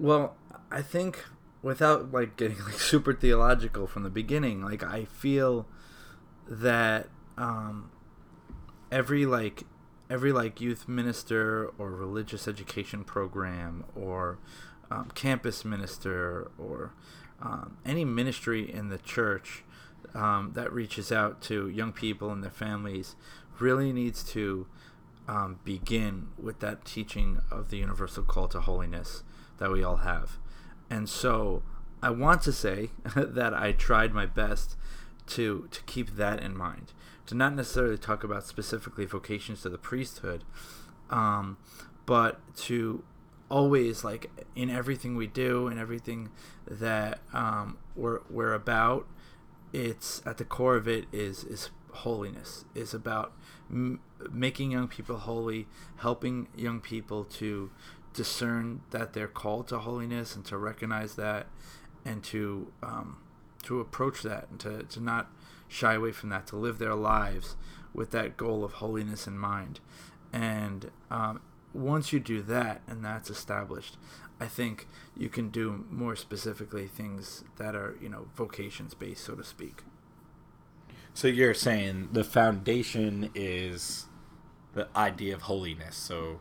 Well, 0.00 0.36
I 0.72 0.82
think 0.82 1.24
without 1.62 2.10
like 2.10 2.36
getting 2.36 2.58
like 2.64 2.80
super 2.80 3.12
theological 3.12 3.86
from 3.86 4.02
the 4.02 4.10
beginning, 4.10 4.62
like 4.62 4.82
I 4.82 5.04
feel 5.04 5.66
that 6.48 7.08
um, 7.36 7.90
every 8.90 9.26
like 9.26 9.64
every 10.10 10.32
like 10.32 10.60
youth 10.60 10.88
minister 10.88 11.70
or 11.78 11.90
religious 11.90 12.48
education 12.48 13.04
program 13.04 13.84
or 13.94 14.38
um, 14.90 15.10
campus 15.14 15.64
minister 15.64 16.50
or 16.58 16.92
um, 17.42 17.76
any 17.84 18.04
ministry 18.04 18.72
in 18.72 18.88
the 18.88 18.98
church 18.98 19.64
um, 20.14 20.52
that 20.54 20.72
reaches 20.72 21.12
out 21.12 21.42
to 21.42 21.68
young 21.68 21.92
people 21.92 22.30
and 22.30 22.42
their 22.42 22.50
families 22.50 23.16
really 23.58 23.92
needs 23.92 24.22
to 24.22 24.66
um, 25.26 25.58
begin 25.62 26.28
with 26.42 26.60
that 26.60 26.84
teaching 26.84 27.42
of 27.50 27.68
the 27.68 27.76
universal 27.76 28.22
call 28.22 28.48
to 28.48 28.60
holiness 28.60 29.22
that 29.58 29.70
we 29.70 29.84
all 29.84 29.98
have. 29.98 30.38
And 30.88 31.08
so 31.08 31.62
I 32.02 32.10
want 32.10 32.42
to 32.42 32.52
say 32.52 32.90
that 33.14 33.52
I 33.52 33.72
tried 33.72 34.14
my 34.14 34.24
best 34.24 34.76
to 35.28 35.68
to 35.70 35.82
keep 35.82 36.16
that 36.16 36.42
in 36.42 36.56
mind, 36.56 36.92
to 37.26 37.34
not 37.34 37.54
necessarily 37.54 37.98
talk 37.98 38.24
about 38.24 38.44
specifically 38.44 39.04
vocations 39.04 39.62
to 39.62 39.68
the 39.68 39.78
priesthood, 39.78 40.44
um, 41.10 41.58
but 42.06 42.40
to 42.56 43.04
always 43.50 44.04
like 44.04 44.30
in 44.54 44.68
everything 44.70 45.16
we 45.16 45.26
do 45.26 45.68
and 45.68 45.78
everything 45.78 46.30
that 46.66 47.20
um, 47.32 47.78
we're 47.96 48.20
we're 48.30 48.54
about, 48.54 49.06
it's 49.72 50.22
at 50.26 50.38
the 50.38 50.44
core 50.44 50.76
of 50.76 50.88
it 50.88 51.06
is 51.12 51.44
is 51.44 51.70
holiness. 51.90 52.64
is 52.74 52.94
about 52.94 53.32
m- 53.70 54.00
making 54.30 54.70
young 54.70 54.88
people 54.88 55.18
holy, 55.18 55.66
helping 55.96 56.48
young 56.56 56.80
people 56.80 57.24
to 57.24 57.70
discern 58.12 58.80
that 58.90 59.12
they're 59.12 59.28
called 59.28 59.68
to 59.68 59.78
holiness 59.78 60.34
and 60.34 60.44
to 60.44 60.56
recognize 60.56 61.14
that 61.14 61.46
and 62.04 62.22
to 62.24 62.72
um, 62.82 63.18
to 63.68 63.80
approach 63.80 64.22
that 64.22 64.46
and 64.50 64.60
to, 64.60 64.82
to 64.84 65.00
not 65.00 65.30
shy 65.68 65.94
away 65.94 66.12
from 66.12 66.28
that 66.30 66.46
to 66.46 66.56
live 66.56 66.78
their 66.78 66.94
lives 66.94 67.56
with 67.94 68.10
that 68.10 68.36
goal 68.36 68.64
of 68.64 68.74
holiness 68.74 69.26
in 69.26 69.38
mind 69.38 69.80
and 70.32 70.90
um, 71.10 71.40
once 71.72 72.12
you 72.12 72.20
do 72.20 72.42
that 72.42 72.80
and 72.86 73.04
that's 73.04 73.30
established 73.30 73.96
i 74.40 74.46
think 74.46 74.86
you 75.16 75.28
can 75.28 75.48
do 75.48 75.84
more 75.90 76.16
specifically 76.16 76.86
things 76.86 77.44
that 77.56 77.74
are 77.74 77.96
you 78.00 78.08
know 78.08 78.28
vocations 78.34 78.94
based 78.94 79.24
so 79.24 79.34
to 79.34 79.44
speak 79.44 79.82
so 81.18 81.26
you're 81.26 81.52
saying 81.52 82.10
the 82.12 82.22
foundation 82.22 83.30
is 83.34 84.06
the 84.72 84.86
idea 84.96 85.34
of 85.34 85.42
holiness. 85.42 85.96
So, 85.96 86.38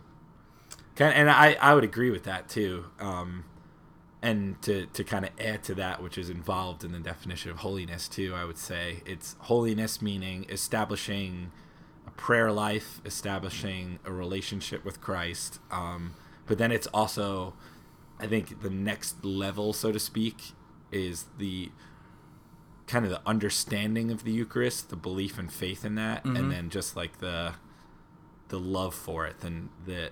and 1.00 1.32
I, 1.32 1.58
I 1.60 1.74
would 1.74 1.84
agree 1.84 2.12
with 2.12 2.26
that 2.26 2.48
too. 2.48 2.86
Um, 3.00 3.46
and 4.28 4.62
to, 4.62 4.88
to 4.88 5.06
kind 5.06 5.24
of 5.24 5.32
add 5.40 5.64
to 5.64 5.76
that, 5.76 6.04
which 6.04 6.18
is 6.18 6.30
involved 6.30 6.84
in 6.84 6.92
the 6.92 7.00
definition 7.00 7.50
of 7.50 7.60
holiness 7.60 8.10
too, 8.10 8.34
I 8.36 8.44
would 8.44 8.58
say 8.58 9.02
it's 9.06 9.38
holiness 9.40 10.02
meaning 10.02 10.46
establishing 10.50 11.54
a 12.06 12.12
prayer 12.12 12.52
life, 12.52 13.00
establishing 13.06 14.00
a 14.04 14.12
relationship 14.12 14.84
with 14.84 15.00
Christ. 15.00 15.60
Um, 15.72 16.14
but 16.46 16.58
then 16.58 16.74
it's 16.74 16.88
also, 16.88 17.54
I 18.20 18.28
think, 18.28 18.62
the 18.62 18.70
next 18.70 19.24
level, 19.24 19.72
so 19.72 19.94
to 19.94 20.00
speak, 20.00 20.52
is 20.92 21.28
the 21.38 21.72
kind 22.86 23.06
of 23.06 23.12
the 23.12 23.22
understanding 23.26 24.12
of 24.12 24.26
the 24.26 24.32
Eucharist, 24.34 24.90
the 24.90 24.98
belief 24.98 25.40
and 25.40 25.50
faith 25.50 25.86
in 25.86 25.96
that, 25.96 26.26
mm-hmm. 26.26 26.36
and 26.36 26.52
then 26.52 26.70
just 26.70 26.98
like 26.98 27.20
the 27.20 27.54
the 28.50 28.60
love 28.60 28.94
for 28.94 29.26
it, 29.26 29.40
then 29.40 29.70
that 29.86 30.12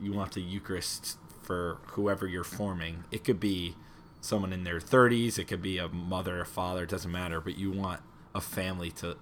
you 0.00 0.12
want 0.12 0.34
the 0.34 0.40
Eucharist 0.40 1.18
for 1.46 1.78
whoever 1.92 2.26
you're 2.26 2.44
forming. 2.44 3.04
It 3.12 3.22
could 3.24 3.38
be 3.38 3.76
someone 4.20 4.52
in 4.52 4.64
their 4.64 4.80
30s, 4.80 5.38
it 5.38 5.44
could 5.44 5.62
be 5.62 5.78
a 5.78 5.88
mother, 5.88 6.40
a 6.40 6.44
father, 6.44 6.82
it 6.82 6.90
doesn't 6.90 7.12
matter, 7.12 7.40
but 7.40 7.56
you 7.56 7.70
want 7.70 8.00
a 8.34 8.40
family 8.40 8.90
to 8.90 9.16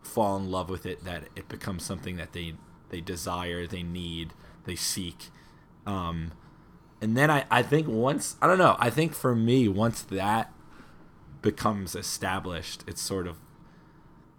fall 0.00 0.36
in 0.36 0.50
love 0.50 0.70
with 0.70 0.86
it 0.86 1.04
that 1.04 1.24
it 1.34 1.48
becomes 1.48 1.84
something 1.84 2.16
that 2.16 2.32
they 2.32 2.54
they 2.88 3.00
desire, 3.00 3.66
they 3.66 3.82
need, 3.82 4.32
they 4.64 4.74
seek. 4.74 5.30
Um, 5.86 6.32
and 7.00 7.16
then 7.16 7.30
I, 7.30 7.44
I 7.50 7.62
think 7.62 7.86
once 7.88 8.36
I 8.40 8.46
don't 8.46 8.58
know, 8.58 8.76
I 8.78 8.90
think 8.90 9.12
for 9.14 9.34
me 9.34 9.68
once 9.68 10.02
that 10.02 10.52
becomes 11.42 11.94
established, 11.94 12.84
it's 12.86 13.02
sort 13.02 13.26
of 13.26 13.38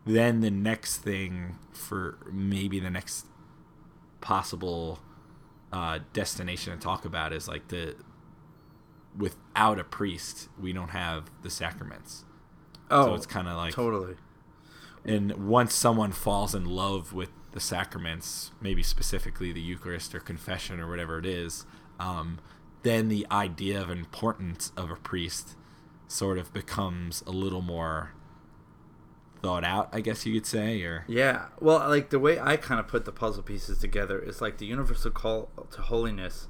then 0.05 0.41
the 0.41 0.51
next 0.51 0.97
thing 0.97 1.57
for 1.73 2.17
maybe 2.31 2.79
the 2.79 2.89
next 2.89 3.27
possible 4.19 4.99
uh, 5.71 5.99
destination 6.13 6.73
to 6.73 6.79
talk 6.79 7.05
about 7.05 7.33
is 7.33 7.47
like 7.47 7.67
the 7.69 7.95
without 9.17 9.79
a 9.79 9.83
priest 9.83 10.47
we 10.59 10.71
don't 10.73 10.89
have 10.89 11.29
the 11.41 11.49
sacraments. 11.49 12.25
Oh 12.89 13.07
so 13.07 13.15
it's 13.15 13.25
kind 13.25 13.47
of 13.47 13.57
like 13.57 13.73
totally. 13.73 14.15
And 15.03 15.47
once 15.47 15.73
someone 15.73 16.11
falls 16.11 16.53
in 16.53 16.65
love 16.65 17.13
with 17.13 17.29
the 17.51 17.59
sacraments 17.59 18.51
maybe 18.61 18.83
specifically 18.83 19.51
the 19.51 19.61
eucharist 19.61 20.15
or 20.15 20.19
confession 20.19 20.79
or 20.79 20.89
whatever 20.89 21.19
it 21.19 21.25
is 21.25 21.65
um, 21.99 22.39
then 22.83 23.09
the 23.09 23.27
idea 23.29 23.79
of 23.79 23.89
importance 23.89 24.71
of 24.75 24.89
a 24.89 24.95
priest 24.95 25.55
sort 26.07 26.37
of 26.37 26.53
becomes 26.53 27.23
a 27.27 27.31
little 27.31 27.61
more 27.61 28.13
thought 29.41 29.63
out, 29.63 29.89
I 29.91 30.01
guess 30.01 30.25
you 30.25 30.33
could 30.33 30.45
say, 30.45 30.81
or 30.83 31.05
yeah. 31.07 31.47
Well, 31.59 31.79
like 31.89 32.09
the 32.09 32.19
way 32.19 32.39
I 32.39 32.57
kind 32.57 32.79
of 32.79 32.87
put 32.87 33.05
the 33.05 33.11
puzzle 33.11 33.43
pieces 33.43 33.79
together 33.79 34.19
is 34.19 34.41
like 34.41 34.57
the 34.57 34.65
universal 34.65 35.11
call 35.11 35.49
to 35.71 35.81
holiness 35.81 36.47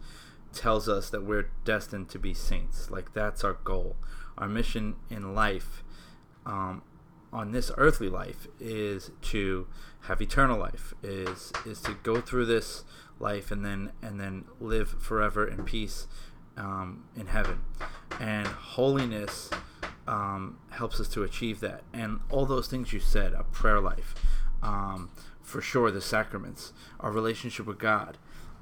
tells 0.53 0.89
us 0.89 1.09
that 1.09 1.23
we're 1.23 1.49
destined 1.63 2.09
to 2.09 2.19
be 2.19 2.33
saints. 2.33 2.91
Like 2.91 3.13
that's 3.13 3.43
our 3.43 3.53
goal. 3.63 3.95
Our 4.37 4.47
mission 4.47 4.95
in 5.09 5.33
life, 5.33 5.83
um, 6.45 6.81
on 7.31 7.51
this 7.51 7.71
earthly 7.77 8.09
life, 8.09 8.47
is 8.59 9.11
to 9.23 9.67
have 10.01 10.21
eternal 10.21 10.59
life. 10.59 10.93
Is 11.03 11.51
is 11.65 11.81
to 11.81 11.93
go 12.03 12.21
through 12.21 12.45
this 12.45 12.83
life 13.19 13.51
and 13.51 13.63
then 13.63 13.91
and 14.01 14.19
then 14.19 14.45
live 14.59 15.01
forever 15.01 15.47
in 15.47 15.63
peace 15.63 16.07
um, 16.57 17.05
in 17.15 17.27
heaven. 17.27 17.61
And 18.19 18.47
holiness 18.47 19.49
um, 20.11 20.57
helps 20.71 20.99
us 20.99 21.07
to 21.07 21.23
achieve 21.23 21.61
that. 21.61 21.83
And 21.93 22.19
all 22.29 22.45
those 22.45 22.67
things 22.67 22.91
you 22.91 22.99
said, 22.99 23.33
a 23.33 23.43
prayer 23.43 23.79
life, 23.79 24.13
um, 24.61 25.09
for 25.41 25.61
sure, 25.61 25.89
the 25.89 26.01
sacraments, 26.01 26.73
our 26.99 27.11
relationship 27.11 27.65
with 27.65 27.79
God, 27.79 28.17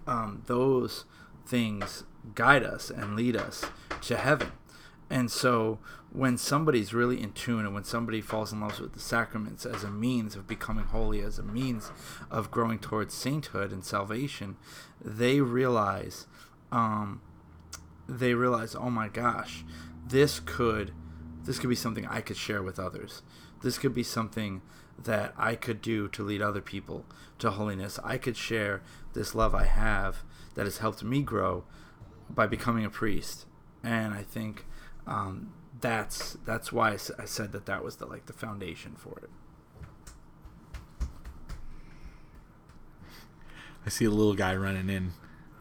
um, 0.06 0.44
those 0.46 1.06
things 1.46 2.04
guide 2.36 2.64
us 2.64 2.92
and 2.92 3.16
lead 3.16 3.36
us 3.36 3.66
to 4.02 4.16
heaven. 4.16 4.52
And 5.10 5.32
so 5.32 5.80
when 6.12 6.38
somebody's 6.38 6.94
really 6.94 7.20
in 7.20 7.32
tune 7.32 7.66
and 7.66 7.74
when 7.74 7.84
somebody 7.84 8.22
falls 8.22 8.54
in 8.54 8.62
love 8.62 8.80
with 8.80 8.94
the 8.94 9.00
sacraments 9.00 9.66
as 9.66 9.84
a 9.84 9.90
means 9.90 10.36
of 10.36 10.48
becoming 10.48 10.86
holy, 10.86 11.22
as 11.22 11.40
a 11.40 11.44
means 11.44 11.92
of 12.30 12.52
growing 12.52 12.78
towards 12.78 13.16
sainthood 13.16 13.72
and 13.72 13.84
salvation, 13.84 14.56
they 15.04 15.42
realize 15.42 16.28
um, 16.72 17.22
they 18.08 18.36
realize, 18.36 18.76
oh 18.76 18.92
my 18.92 19.08
gosh, 19.08 19.64
this 20.08 20.40
could 20.40 20.94
this 21.50 21.58
could 21.58 21.72
be 21.72 21.76
something 21.76 22.06
I 22.06 22.22
could 22.22 22.38
share 22.38 22.62
with 22.62 22.78
others. 22.78 23.24
This 23.64 23.80
could 23.80 23.96
be 23.96 24.04
something 24.04 24.62
that 25.04 25.34
I 25.36 25.56
could 25.56 25.82
do 25.82 26.08
to 26.10 26.22
lead 26.22 26.44
other 26.44 26.62
people 26.62 27.08
to 27.40 27.50
holiness. 27.50 27.98
I 28.04 28.20
could 28.20 28.38
share 28.38 28.84
this 29.14 29.34
love 29.34 29.56
I 29.56 29.64
have 29.64 30.18
that 30.54 30.68
has 30.68 30.78
helped 30.78 31.04
me 31.04 31.24
grow 31.24 31.64
by 32.30 32.46
becoming 32.46 32.86
a 32.86 32.90
priest. 32.92 33.48
And 33.84 34.14
I 34.14 34.22
think 34.22 34.68
um, 35.08 35.52
that's 35.82 36.38
that's 36.46 36.72
why 36.72 36.92
I, 36.92 36.98
I 37.18 37.26
said 37.26 37.52
that 37.54 37.66
that 37.66 37.84
was 37.84 37.96
the 37.96 38.06
like 38.06 38.28
the 38.28 38.34
foundation 38.34 38.94
for 38.96 39.18
it. 39.24 39.32
I 43.88 43.90
see 43.90 44.06
a 44.06 44.12
little 44.12 44.36
guy 44.36 44.56
running 44.56 44.92
in. 44.92 45.14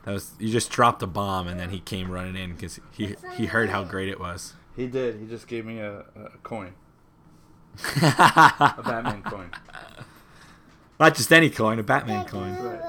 That 0.05 0.13
was 0.13 0.33
you 0.39 0.53
just 0.53 0.71
dropped 0.71 1.03
a 1.03 1.07
bomb 1.07 1.49
and 1.49 1.59
then 1.59 1.71
he 1.71 1.81
came 1.81 2.11
running 2.11 2.37
in 2.37 2.53
because 2.53 2.79
he 2.91 3.17
he 3.39 3.47
heard 3.47 3.71
how 3.71 3.85
great 3.85 4.11
it 4.11 4.21
was. 4.21 4.53
He 4.79 4.87
did. 4.87 5.19
He 5.19 5.27
just 5.27 5.49
gave 5.49 5.67
me 5.67 5.81
a, 5.81 6.05
a 6.15 6.39
coin, 6.45 6.73
a 7.97 8.81
Batman 8.85 9.23
coin. 9.27 9.51
Not 11.01 11.17
just 11.17 11.33
any 11.33 11.51
coin, 11.51 11.81
a 11.81 11.83
Batman 11.83 12.25
coin. 12.27 12.55
Right. 12.55 12.81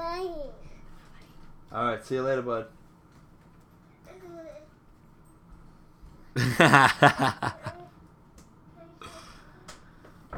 All 1.72 1.84
right. 1.84 2.04
See 2.04 2.14
you 2.14 2.22
later, 2.22 2.42
bud. 2.42 2.66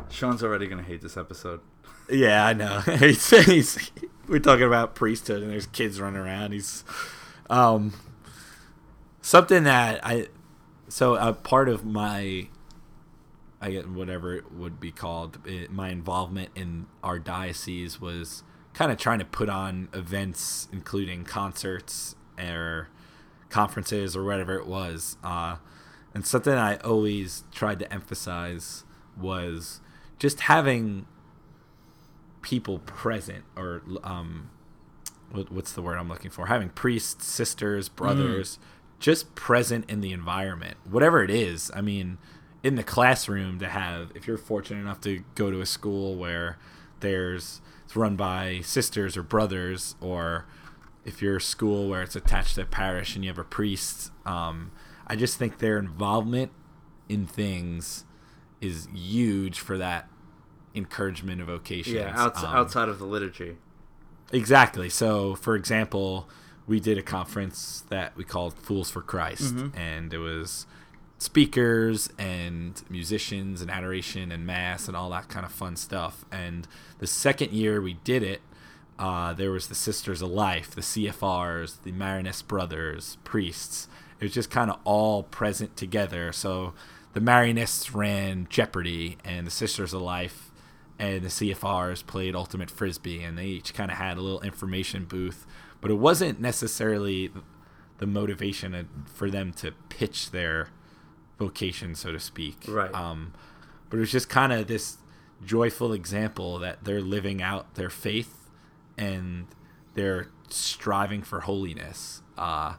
Sean's 0.08 0.42
already 0.42 0.66
gonna 0.68 0.82
hate 0.82 1.02
this 1.02 1.18
episode. 1.18 1.60
Yeah, 2.08 2.46
I 2.46 2.54
know. 2.54 2.80
he's, 2.98 3.28
he's, 3.44 3.90
we're 4.26 4.38
talking 4.40 4.64
about 4.64 4.94
priesthood, 4.94 5.42
and 5.42 5.50
there's 5.50 5.66
kids 5.66 6.00
running 6.00 6.18
around. 6.18 6.52
He's 6.52 6.82
um, 7.50 7.92
something 9.20 9.64
that 9.64 10.00
I. 10.02 10.28
So 10.92 11.14
a 11.14 11.32
part 11.32 11.70
of 11.70 11.86
my, 11.86 12.48
I 13.62 13.70
get 13.70 13.88
whatever 13.88 14.36
it 14.36 14.52
would 14.52 14.78
be 14.78 14.90
called, 14.92 15.38
it, 15.46 15.72
my 15.72 15.88
involvement 15.88 16.50
in 16.54 16.84
our 17.02 17.18
diocese 17.18 17.98
was 17.98 18.42
kind 18.74 18.92
of 18.92 18.98
trying 18.98 19.18
to 19.18 19.24
put 19.24 19.48
on 19.48 19.88
events, 19.94 20.68
including 20.70 21.24
concerts 21.24 22.14
or 22.38 22.90
conferences 23.48 24.14
or 24.14 24.22
whatever 24.22 24.56
it 24.56 24.66
was. 24.66 25.16
Uh, 25.24 25.56
and 26.12 26.26
something 26.26 26.52
I 26.52 26.76
always 26.76 27.44
tried 27.52 27.78
to 27.78 27.90
emphasize 27.90 28.84
was 29.18 29.80
just 30.18 30.40
having 30.40 31.06
people 32.42 32.80
present 32.80 33.44
or 33.56 33.80
um 34.04 34.50
what, 35.30 35.50
what's 35.50 35.72
the 35.72 35.80
word 35.80 35.96
I'm 35.96 36.10
looking 36.10 36.30
for? 36.30 36.48
Having 36.48 36.70
priests, 36.70 37.26
sisters, 37.26 37.88
brothers, 37.88 38.58
just 39.02 39.34
present 39.34 39.90
in 39.90 40.00
the 40.00 40.12
environment, 40.12 40.76
whatever 40.88 41.22
it 41.24 41.30
is. 41.30 41.70
I 41.74 41.80
mean, 41.80 42.18
in 42.62 42.76
the 42.76 42.84
classroom 42.84 43.58
to 43.58 43.68
have, 43.68 44.12
if 44.14 44.26
you're 44.28 44.38
fortunate 44.38 44.80
enough 44.80 45.00
to 45.02 45.24
go 45.34 45.50
to 45.50 45.60
a 45.60 45.66
school 45.66 46.14
where 46.14 46.56
there's 47.00 47.60
it's 47.84 47.96
run 47.96 48.14
by 48.14 48.60
sisters 48.62 49.16
or 49.16 49.24
brothers, 49.24 49.96
or 50.00 50.46
if 51.04 51.20
you're 51.20 51.38
a 51.38 51.40
school 51.40 51.88
where 51.88 52.00
it's 52.02 52.14
attached 52.14 52.54
to 52.54 52.62
a 52.62 52.64
parish 52.64 53.16
and 53.16 53.24
you 53.24 53.30
have 53.30 53.38
a 53.38 53.44
priest, 53.44 54.12
um, 54.24 54.70
I 55.08 55.16
just 55.16 55.36
think 55.36 55.58
their 55.58 55.78
involvement 55.78 56.52
in 57.08 57.26
things 57.26 58.04
is 58.60 58.86
huge 58.94 59.58
for 59.58 59.76
that 59.78 60.08
encouragement 60.76 61.40
of 61.40 61.48
vocations. 61.48 61.96
Yeah, 61.96 62.12
outs- 62.16 62.44
Um, 62.44 62.54
outside 62.54 62.88
of 62.88 63.00
the 63.00 63.04
liturgy. 63.04 63.56
Exactly. 64.32 64.88
So, 64.88 65.34
for 65.34 65.56
example, 65.56 66.30
we 66.66 66.80
did 66.80 66.98
a 66.98 67.02
conference 67.02 67.84
that 67.88 68.16
we 68.16 68.24
called 68.24 68.54
Fools 68.54 68.90
for 68.90 69.02
Christ, 69.02 69.54
and 69.76 70.12
it 70.14 70.18
was 70.18 70.66
speakers 71.18 72.08
and 72.18 72.82
musicians 72.90 73.60
and 73.62 73.70
adoration 73.70 74.32
and 74.32 74.44
mass 74.46 74.88
and 74.88 74.96
all 74.96 75.10
that 75.10 75.28
kind 75.28 75.46
of 75.46 75.52
fun 75.52 75.76
stuff. 75.76 76.24
And 76.32 76.66
the 76.98 77.06
second 77.06 77.52
year 77.52 77.80
we 77.80 77.94
did 77.94 78.22
it, 78.22 78.40
uh, 78.98 79.32
there 79.32 79.50
was 79.50 79.68
the 79.68 79.74
Sisters 79.74 80.20
of 80.22 80.30
Life, 80.30 80.72
the 80.72 80.80
CFRs, 80.80 81.82
the 81.82 81.92
Marianist 81.92 82.46
Brothers, 82.46 83.18
priests. 83.24 83.88
It 84.20 84.24
was 84.24 84.32
just 84.34 84.50
kind 84.50 84.70
of 84.70 84.78
all 84.84 85.22
present 85.24 85.76
together. 85.76 86.32
So 86.32 86.74
the 87.12 87.20
Marianists 87.20 87.94
ran 87.94 88.46
Jeopardy, 88.48 89.18
and 89.24 89.46
the 89.46 89.50
Sisters 89.50 89.92
of 89.92 90.02
Life 90.02 90.50
and 90.98 91.22
the 91.22 91.28
CFRs 91.28 92.06
played 92.06 92.36
Ultimate 92.36 92.70
Frisbee, 92.70 93.22
and 93.24 93.36
they 93.36 93.46
each 93.46 93.74
kind 93.74 93.90
of 93.90 93.96
had 93.96 94.16
a 94.16 94.20
little 94.20 94.40
information 94.42 95.04
booth. 95.04 95.46
But 95.82 95.90
it 95.90 95.98
wasn't 95.98 96.40
necessarily 96.40 97.30
the 97.98 98.06
motivation 98.06 98.88
for 99.12 99.30
them 99.30 99.52
to 99.54 99.72
pitch 99.90 100.30
their 100.30 100.68
vocation, 101.38 101.94
so 101.94 102.12
to 102.12 102.18
speak. 102.18 102.64
Right. 102.66 102.92
Um, 102.94 103.34
but 103.90 103.98
it 103.98 104.00
was 104.00 104.10
just 104.12 104.30
kind 104.30 104.52
of 104.54 104.68
this 104.68 104.96
joyful 105.44 105.92
example 105.92 106.58
that 106.60 106.84
they're 106.84 107.02
living 107.02 107.42
out 107.42 107.74
their 107.74 107.90
faith 107.90 108.48
and 108.96 109.46
they're 109.94 110.28
striving 110.48 111.22
for 111.22 111.40
holiness. 111.40 112.22
Uh, 112.38 112.76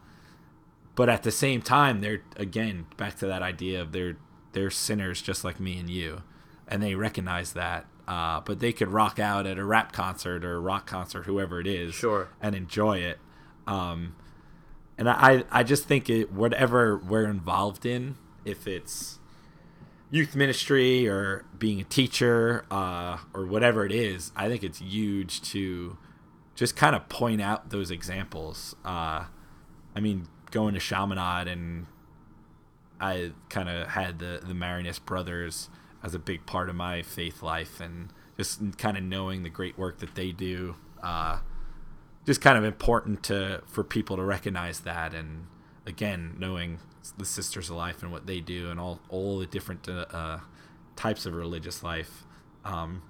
but 0.96 1.10
at 1.10 1.24
the 1.24 1.32
same 1.32 1.62
time, 1.62 2.02
they're 2.02 2.24
again 2.38 2.86
back 2.98 3.18
to 3.20 3.28
that 3.28 3.42
idea 3.42 3.82
of 3.82 3.92
they're 3.92 4.18
they're 4.54 4.70
sinners 4.70 5.22
just 5.22 5.44
like 5.44 5.60
me 5.60 5.78
and 5.78 5.90
you, 5.90 6.24
and 6.68 6.82
they 6.82 6.96
recognize 6.96 7.54
that. 7.54 7.86
Uh, 8.08 8.42
but 8.42 8.60
they 8.60 8.74
could 8.74 8.90
rock 8.90 9.18
out 9.18 9.46
at 9.48 9.58
a 9.58 9.64
rap 9.64 9.94
concert 9.94 10.44
or 10.44 10.56
a 10.56 10.60
rock 10.60 10.86
concert, 10.86 11.24
whoever 11.24 11.60
it 11.62 11.68
is, 11.68 11.94
Sure. 11.96 12.28
and 12.42 12.54
enjoy 12.56 12.98
it. 12.98 13.18
Um, 13.66 14.16
and 14.98 15.10
I 15.10 15.46
I 15.50 15.64
just 15.64 15.86
think 15.86 16.10
it 16.10 16.32
whatever 16.32 16.98
we're 16.98 17.26
involved 17.26 17.86
in, 17.86 18.16
if 18.46 18.68
it's 18.68 19.20
youth 20.12 20.36
ministry 20.36 21.08
or 21.08 21.46
being 21.58 21.80
a 21.82 21.84
teacher 21.86 22.66
uh, 22.70 23.18
or 23.34 23.46
whatever 23.46 23.86
it 23.86 23.92
is, 23.92 24.32
I 24.36 24.48
think 24.50 24.64
it's 24.64 24.80
huge 24.80 25.42
to 25.54 25.98
just 26.56 26.76
kind 26.76 26.96
of 26.96 27.08
point 27.10 27.42
out 27.42 27.70
those 27.72 27.90
examples. 27.90 28.76
Uh, 28.86 29.26
I 29.96 30.00
mean, 30.02 30.28
going 30.52 30.74
to 30.76 30.80
Chaminade 30.80 31.48
and 31.48 31.88
I 33.00 33.32
kind 33.50 33.70
of 33.70 33.88
had 33.88 34.20
the 34.20 34.42
the 34.46 34.54
Marianist 34.54 35.06
brothers 35.06 35.70
as 36.04 36.14
a 36.14 36.20
big 36.20 36.46
part 36.46 36.70
of 36.70 36.76
my 36.76 37.02
faith 37.02 37.42
life, 37.42 37.80
and 37.80 38.10
just 38.38 38.78
kind 38.78 38.98
of 38.98 39.04
knowing 39.04 39.44
the 39.44 39.50
great 39.50 39.78
work 39.78 40.00
that 40.00 40.16
they 40.16 40.32
do. 40.32 40.76
Uh, 41.02 41.40
just 42.26 42.42
kind 42.42 42.58
of 42.58 42.64
important 42.64 43.24
to 43.24 43.62
for 43.66 43.84
people 43.84 44.16
to 44.18 44.24
recognize 44.24 44.82
that, 44.82 45.14
and 45.14 45.48
again, 45.86 46.36
knowing 46.38 46.80
the 47.18 47.26
Sisters 47.26 47.70
of 47.70 47.76
Life 47.76 48.02
and 48.02 48.12
what 48.12 48.28
they 48.28 48.40
do, 48.40 48.70
and 48.70 48.80
all 48.80 49.00
all 49.10 49.40
the 49.40 49.46
different 49.46 49.88
uh, 49.88 50.06
uh, 50.12 50.40
types 50.96 51.26
of 51.26 51.34
religious 51.34 51.84
life. 51.84 52.26
Um, 52.66 53.02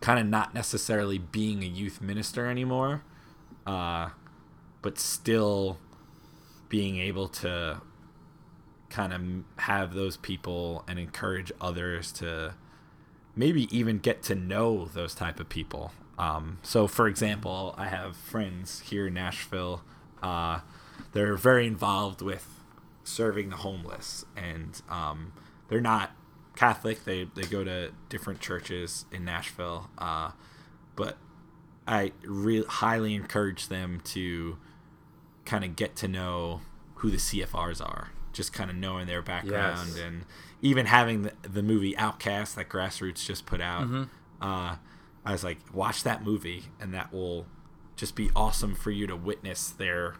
kind 0.00 0.20
of 0.20 0.26
not 0.26 0.54
necessarily 0.54 1.18
being 1.18 1.62
a 1.62 1.66
youth 1.66 2.00
minister 2.00 2.46
anymore, 2.46 3.02
uh, 3.66 4.10
but 4.82 4.98
still 4.98 5.78
being 6.68 6.98
able 6.98 7.28
to 7.28 7.80
kind 8.90 9.12
of 9.12 9.62
have 9.64 9.94
those 9.94 10.16
people 10.16 10.84
and 10.88 10.98
encourage 10.98 11.52
others 11.60 12.12
to 12.12 12.54
maybe 13.36 13.68
even 13.76 13.98
get 13.98 14.22
to 14.24 14.34
know 14.34 14.86
those 14.86 15.14
type 15.14 15.38
of 15.38 15.48
people. 15.48 15.92
Um, 16.18 16.58
so, 16.62 16.86
for 16.88 17.06
example, 17.06 17.74
I 17.78 17.86
have 17.86 18.16
friends 18.16 18.80
here 18.80 19.06
in 19.06 19.14
Nashville. 19.14 19.82
Uh, 20.22 20.60
they're 21.12 21.36
very 21.36 21.66
involved 21.66 22.20
with 22.20 22.46
serving 23.04 23.50
the 23.50 23.56
homeless, 23.56 24.24
and 24.36 24.82
um, 24.88 25.32
they're 25.68 25.80
not 25.80 26.10
Catholic. 26.56 27.04
They 27.04 27.28
they 27.36 27.42
go 27.42 27.62
to 27.62 27.92
different 28.08 28.40
churches 28.40 29.04
in 29.12 29.24
Nashville, 29.24 29.88
uh, 29.96 30.32
but 30.96 31.16
I 31.86 32.12
re- 32.24 32.64
highly 32.64 33.14
encourage 33.14 33.68
them 33.68 34.00
to 34.06 34.58
kind 35.44 35.64
of 35.64 35.76
get 35.76 35.94
to 35.96 36.08
know 36.08 36.60
who 36.96 37.10
the 37.10 37.16
CFRs 37.16 37.80
are, 37.80 38.10
just 38.38 38.52
kind 38.52 38.70
of 38.70 38.76
knowing 38.76 39.08
their 39.08 39.20
background 39.20 39.88
Yes. 39.88 39.98
and 39.98 40.24
even 40.62 40.86
having 40.86 41.22
the, 41.22 41.32
the 41.42 41.62
movie 41.62 41.96
Outcast 41.98 42.54
that 42.54 42.68
Grassroots 42.68 43.26
just 43.26 43.44
put 43.46 43.60
out. 43.60 43.82
Mm-hmm. 43.82 44.04
Uh, 44.40 44.76
I 45.24 45.32
was 45.32 45.42
like, 45.42 45.58
watch 45.74 46.04
that 46.04 46.22
movie, 46.24 46.66
and 46.80 46.94
that 46.94 47.12
will 47.12 47.46
just 47.96 48.14
be 48.14 48.30
awesome 48.36 48.76
for 48.76 48.92
you 48.92 49.08
to 49.08 49.16
witness 49.16 49.70
their 49.70 50.14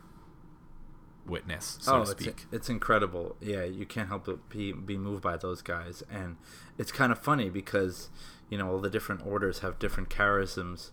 witness, 1.25 1.79
so 1.81 1.93
oh, 1.93 2.05
to 2.05 2.11
it's, 2.11 2.23
speak. 2.23 2.47
it's 2.51 2.69
incredible. 2.69 3.37
Yeah, 3.41 3.63
you 3.63 3.87
can't 3.87 4.09
help 4.09 4.27
but 4.27 4.49
be, 4.49 4.73
be 4.73 4.99
moved 4.99 5.23
by 5.23 5.37
those 5.37 5.63
guys. 5.63 6.03
And 6.11 6.39
it's 6.77 6.91
kind 6.91 7.13
of 7.13 7.19
funny 7.21 7.51
because, 7.51 8.09
you 8.51 8.59
know, 8.59 8.69
all 8.69 8.81
the 8.81 8.91
different 8.91 9.25
orders 9.25 9.61
have 9.61 9.79
different 9.79 10.09
charisms 10.09 10.91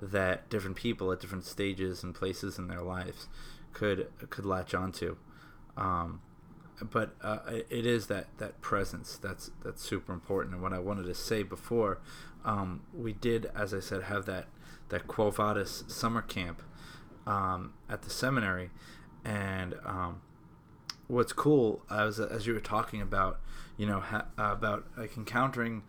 that 0.00 0.50
different 0.50 0.76
people 0.76 1.10
at 1.10 1.20
different 1.20 1.44
stages 1.44 2.02
and 2.02 2.14
places 2.14 2.58
in 2.58 2.68
their 2.68 2.82
lives 2.82 3.28
could 3.72 4.08
could 4.28 4.44
latch 4.44 4.74
onto. 4.74 5.16
Um, 5.76 6.20
but 6.82 7.14
uh, 7.22 7.38
it 7.70 7.86
is 7.86 8.06
that, 8.08 8.26
that 8.38 8.60
presence 8.60 9.16
that's 9.16 9.50
that's 9.64 9.82
super 9.82 10.12
important. 10.12 10.54
And 10.54 10.62
what 10.62 10.72
I 10.72 10.78
wanted 10.78 11.04
to 11.04 11.14
say 11.14 11.42
before, 11.42 12.00
um, 12.44 12.82
we 12.94 13.12
did, 13.12 13.50
as 13.54 13.72
I 13.72 13.80
said, 13.80 14.04
have 14.04 14.26
that 14.26 14.46
that 14.88 15.06
Quo 15.06 15.30
Vadis 15.30 15.84
summer 15.88 16.22
camp 16.22 16.62
um, 17.26 17.72
at 17.88 18.02
the 18.02 18.10
seminary, 18.10 18.70
and 19.24 19.74
um, 19.84 20.20
what's 21.08 21.32
cool 21.32 21.82
as 21.90 22.20
as 22.20 22.46
you 22.46 22.54
were 22.54 22.60
talking 22.60 23.00
about, 23.00 23.40
you 23.76 23.86
know, 23.86 24.00
ha- 24.00 24.26
about 24.36 24.86
like 24.96 25.16
encountering 25.16 25.82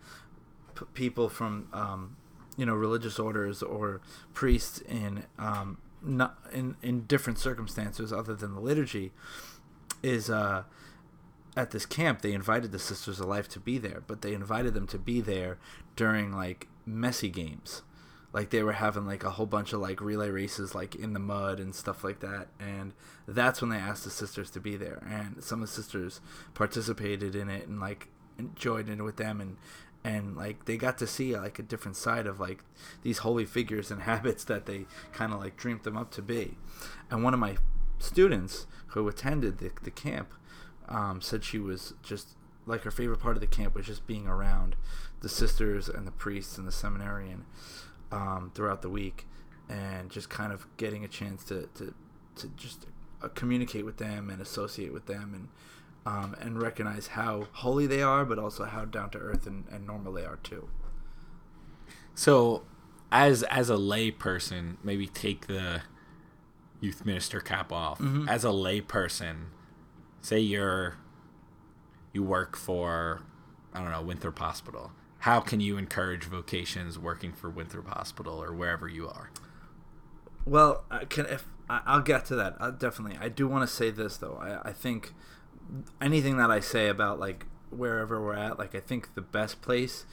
p- 0.74 0.86
people 0.94 1.28
from 1.28 1.68
um, 1.72 2.16
you 2.56 2.64
know 2.64 2.74
religious 2.74 3.18
orders 3.18 3.62
or 3.62 4.00
priests 4.32 4.80
in 4.80 5.24
um, 5.38 5.78
not 6.02 6.38
in 6.52 6.76
in 6.82 7.02
different 7.02 7.38
circumstances 7.38 8.12
other 8.12 8.34
than 8.34 8.54
the 8.54 8.60
liturgy, 8.60 9.12
is 10.02 10.30
uh, 10.30 10.64
at 11.58 11.72
this 11.72 11.84
camp 11.84 12.22
they 12.22 12.32
invited 12.32 12.70
the 12.70 12.78
Sisters 12.78 13.18
of 13.18 13.26
Life 13.26 13.48
to 13.50 13.60
be 13.60 13.78
there, 13.78 14.02
but 14.06 14.22
they 14.22 14.32
invited 14.32 14.74
them 14.74 14.86
to 14.86 14.98
be 14.98 15.20
there 15.20 15.58
during 15.96 16.32
like 16.32 16.68
messy 16.86 17.28
games. 17.28 17.82
Like 18.32 18.50
they 18.50 18.62
were 18.62 18.74
having 18.74 19.06
like 19.06 19.24
a 19.24 19.30
whole 19.30 19.46
bunch 19.46 19.72
of 19.72 19.80
like 19.80 20.00
relay 20.00 20.30
races 20.30 20.74
like 20.74 20.94
in 20.94 21.14
the 21.14 21.18
mud 21.18 21.58
and 21.58 21.74
stuff 21.74 22.04
like 22.04 22.20
that 22.20 22.48
and 22.60 22.92
that's 23.26 23.60
when 23.60 23.70
they 23.70 23.78
asked 23.78 24.04
the 24.04 24.10
sisters 24.10 24.50
to 24.50 24.60
be 24.60 24.76
there 24.76 25.02
and 25.10 25.42
some 25.42 25.62
of 25.62 25.68
the 25.68 25.74
sisters 25.74 26.20
participated 26.52 27.34
in 27.34 27.48
it 27.48 27.66
and 27.66 27.80
like 27.80 28.08
enjoyed 28.38 28.88
it 28.88 29.02
with 29.02 29.16
them 29.16 29.40
and 29.40 29.56
and 30.04 30.36
like 30.36 30.66
they 30.66 30.76
got 30.76 30.98
to 30.98 31.06
see 31.06 31.36
like 31.36 31.58
a 31.58 31.62
different 31.62 31.96
side 31.96 32.26
of 32.26 32.38
like 32.38 32.62
these 33.02 33.18
holy 33.18 33.46
figures 33.46 33.90
and 33.90 34.02
habits 34.12 34.44
that 34.44 34.66
they 34.66 34.86
kind 35.12 35.32
of 35.32 35.40
like 35.40 35.56
dreamed 35.56 35.82
them 35.82 35.96
up 35.96 36.10
to 36.12 36.22
be. 36.22 36.56
And 37.10 37.24
one 37.24 37.34
of 37.34 37.40
my 37.40 37.56
students 37.98 38.66
who 38.88 39.08
attended 39.08 39.58
the, 39.58 39.70
the 39.82 39.90
camp 39.90 40.32
um, 40.88 41.20
said 41.20 41.44
she 41.44 41.58
was 41.58 41.94
just 42.02 42.36
like 42.66 42.82
her 42.82 42.90
favorite 42.90 43.20
part 43.20 43.36
of 43.36 43.40
the 43.40 43.46
camp 43.46 43.74
was 43.74 43.86
just 43.86 44.06
being 44.06 44.26
around 44.26 44.76
the 45.20 45.28
sisters 45.28 45.88
and 45.88 46.06
the 46.06 46.12
priests 46.12 46.58
and 46.58 46.66
the 46.66 46.72
seminarian 46.72 47.44
um, 48.12 48.50
throughout 48.54 48.82
the 48.82 48.90
week 48.90 49.26
and 49.68 50.10
just 50.10 50.30
kind 50.30 50.52
of 50.52 50.66
getting 50.76 51.04
a 51.04 51.08
chance 51.08 51.44
to, 51.44 51.68
to, 51.74 51.94
to 52.36 52.48
just 52.56 52.86
uh, 53.22 53.28
communicate 53.28 53.84
with 53.84 53.96
them 53.98 54.30
and 54.30 54.40
associate 54.40 54.92
with 54.92 55.06
them 55.06 55.32
and 55.34 55.48
um, 56.06 56.34
and 56.40 56.62
recognize 56.62 57.08
how 57.08 57.48
holy 57.52 57.86
they 57.86 58.00
are 58.02 58.24
but 58.24 58.38
also 58.38 58.64
how 58.64 58.84
down 58.84 59.10
to 59.10 59.18
earth 59.18 59.46
and, 59.46 59.64
and 59.70 59.86
normal 59.86 60.12
they 60.12 60.24
are 60.24 60.38
too 60.42 60.68
So, 62.14 62.62
as 63.12 63.44
as 63.44 63.70
a 63.70 63.76
lay 63.76 64.10
person, 64.10 64.78
maybe 64.82 65.06
take 65.06 65.46
the 65.46 65.82
youth 66.80 67.04
minister 67.06 67.40
cap 67.40 67.72
off. 67.72 67.98
Mm-hmm. 68.00 68.28
As 68.28 68.44
a 68.44 68.50
lay 68.50 68.80
person, 68.80 69.46
say 70.20 70.38
you're 70.38 70.96
you 72.12 72.22
work 72.22 72.56
for 72.56 73.22
I 73.72 73.80
don't 73.82 73.90
know 73.90 74.02
Winthrop 74.02 74.38
Hospital, 74.38 74.92
how 75.20 75.40
can 75.40 75.60
you 75.60 75.76
encourage 75.76 76.24
vocations 76.24 76.98
working 76.98 77.32
for 77.32 77.50
Winthrop 77.50 77.88
Hospital 77.88 78.42
or 78.42 78.52
wherever 78.52 78.88
you 78.88 79.08
are? 79.08 79.30
Well, 80.44 80.84
I 80.90 81.04
can 81.04 81.26
if 81.26 81.46
I'll 81.70 82.00
get 82.00 82.24
to 82.26 82.36
that. 82.36 82.56
i 82.60 82.70
definitely. 82.70 83.18
I 83.20 83.28
do 83.28 83.46
want 83.46 83.68
to 83.68 83.74
say 83.74 83.90
this 83.90 84.16
though. 84.16 84.38
I, 84.40 84.70
I 84.70 84.72
think 84.72 85.12
anything 86.00 86.38
that 86.38 86.50
I 86.50 86.60
say 86.60 86.88
about 86.88 87.20
like 87.20 87.46
wherever 87.70 88.22
we're 88.22 88.34
at, 88.34 88.58
like 88.58 88.74
I 88.74 88.80
think 88.80 89.14
the 89.14 89.20
best 89.20 89.60
place 89.60 90.06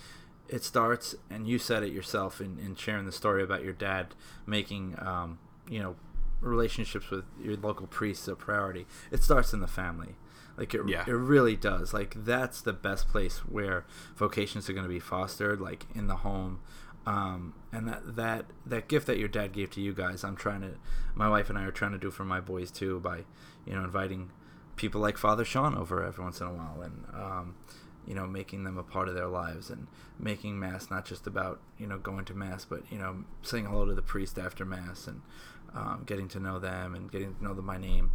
it 0.48 0.64
starts, 0.64 1.16
and 1.30 1.48
you 1.48 1.58
said 1.58 1.84
it 1.84 1.94
yourself 1.94 2.42
in, 2.42 2.60
in 2.60 2.76
sharing 2.76 3.06
the 3.06 3.12
story 3.12 3.42
about 3.42 3.64
your 3.64 3.74
dad 3.74 4.14
making, 4.46 4.96
um, 5.00 5.40
you 5.70 5.80
know, 5.80 5.96
relationships 6.42 7.10
with 7.10 7.26
your 7.42 7.56
local 7.58 7.88
priests 7.88 8.28
a 8.28 8.36
priority. 8.36 8.86
It 9.12 9.24
starts 9.24 9.54
in 9.54 9.60
the 9.62 9.68
family. 9.68 10.16
Like 10.58 10.74
it, 10.74 10.82
Yeah. 10.88 11.04
it 11.08 11.12
really 11.12 11.56
does. 11.56 11.94
Like 11.94 12.16
that's 12.24 12.62
the 12.62 12.74
best 12.74 13.08
place 13.10 13.40
where 13.40 13.86
vocations 14.16 14.70
are 14.70 14.74
going 14.74 14.86
to 14.86 14.90
be 14.94 15.00
fostered, 15.00 15.60
like 15.60 15.86
in 15.94 16.08
the 16.08 16.18
home. 16.18 16.60
Um, 17.08 17.54
and 17.72 17.88
that 17.88 18.16
that 18.16 18.46
that 18.66 18.88
gift 18.88 19.06
that 19.08 19.20
your 19.20 19.28
dad 19.28 19.52
gave 19.52 19.70
to 19.72 19.82
you 19.82 19.94
guys, 19.94 20.24
I'm 20.24 20.36
trying 20.36 20.62
to, 20.62 20.72
my 21.14 21.30
wife 21.30 21.50
and 21.50 21.58
I 21.60 21.64
are 21.64 21.72
trying 21.72 21.92
to 21.92 21.98
do 22.00 22.10
for 22.10 22.24
my 22.26 22.40
boys 22.40 22.72
too 22.72 23.00
by, 23.00 23.26
you 23.66 23.74
know, 23.76 23.84
inviting 23.84 24.32
people 24.76 25.02
like 25.02 25.18
Father 25.18 25.46
Sean 25.46 25.76
over 25.76 26.04
every 26.04 26.24
once 26.24 26.42
in 26.42 26.48
a 26.48 26.54
while, 26.54 26.82
and 26.82 27.06
um, 27.14 27.56
you 28.08 28.14
know, 28.14 28.28
making 28.28 28.64
them 28.64 28.78
a 28.78 28.84
part 28.84 29.08
of 29.08 29.16
their 29.16 29.28
lives, 29.28 29.70
and 29.70 29.88
making 30.20 30.60
mass 30.60 30.90
not 30.90 31.06
just 31.06 31.28
about 31.28 31.60
you 31.78 31.88
know 31.88 31.98
going 31.98 32.26
to 32.26 32.34
mass, 32.34 32.66
but 32.66 32.84
you 32.92 32.98
know, 32.98 33.24
saying 33.42 33.66
hello 33.66 33.86
to 33.86 33.94
the 33.94 34.02
priest 34.02 34.38
after 34.38 34.66
mass, 34.66 35.08
and 35.08 35.22
um, 35.74 36.04
getting 36.06 36.28
to 36.30 36.40
know 36.40 36.60
them, 36.60 36.96
and 36.96 37.12
getting 37.12 37.36
to 37.36 37.44
know 37.44 37.54
them 37.54 37.68
by 37.68 37.78
name. 37.78 38.12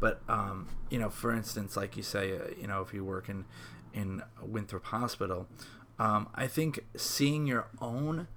But 0.00 0.22
um, 0.28 0.68
you 0.90 0.98
know, 0.98 1.10
for 1.10 1.34
instance, 1.34 1.76
like 1.76 1.96
you 1.96 2.02
say, 2.02 2.32
uh, 2.32 2.50
you 2.60 2.66
know, 2.66 2.82
if 2.82 2.92
you 2.92 3.04
work 3.04 3.28
in 3.28 3.44
in 3.92 4.22
Winthrop 4.42 4.86
Hospital, 4.86 5.46
um, 5.98 6.28
I 6.34 6.46
think 6.46 6.80
seeing 6.96 7.46
your 7.46 7.68
own 7.80 8.28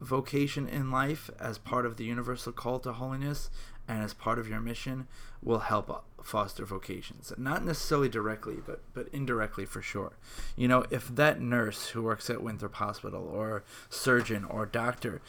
vocation 0.00 0.68
in 0.68 0.90
life 0.90 1.30
as 1.40 1.58
part 1.58 1.86
of 1.86 1.96
the 1.96 2.04
universal 2.04 2.52
call 2.52 2.78
to 2.80 2.92
holiness 2.92 3.50
and 3.88 4.02
as 4.02 4.12
part 4.12 4.38
of 4.38 4.48
your 4.48 4.60
mission 4.60 5.06
will 5.42 5.60
help 5.60 6.04
foster 6.26 6.64
vocations 6.64 7.32
not 7.38 7.64
necessarily 7.64 8.08
directly 8.08 8.56
but 8.66 8.80
but 8.94 9.08
indirectly 9.12 9.64
for 9.64 9.80
sure 9.80 10.12
you 10.56 10.66
know 10.66 10.84
if 10.90 11.08
that 11.08 11.40
nurse 11.40 11.88
who 11.88 12.02
works 12.02 12.28
at 12.28 12.42
winthrop 12.42 12.74
hospital 12.74 13.28
or 13.32 13.62
surgeon 13.88 14.44
or 14.44 14.66
doctor 14.66 15.22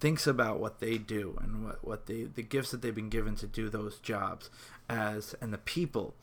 thinks 0.00 0.26
about 0.26 0.60
what 0.60 0.80
they 0.80 0.96
do 0.96 1.38
and 1.42 1.64
what, 1.64 1.84
what 1.86 2.06
they 2.06 2.24
the 2.24 2.42
gifts 2.42 2.70
that 2.70 2.82
they've 2.82 2.94
been 2.94 3.08
given 3.08 3.34
to 3.34 3.46
do 3.46 3.68
those 3.68 3.98
jobs 3.98 4.50
as 4.88 5.34
and 5.40 5.52
the 5.52 5.58
people 5.58 6.14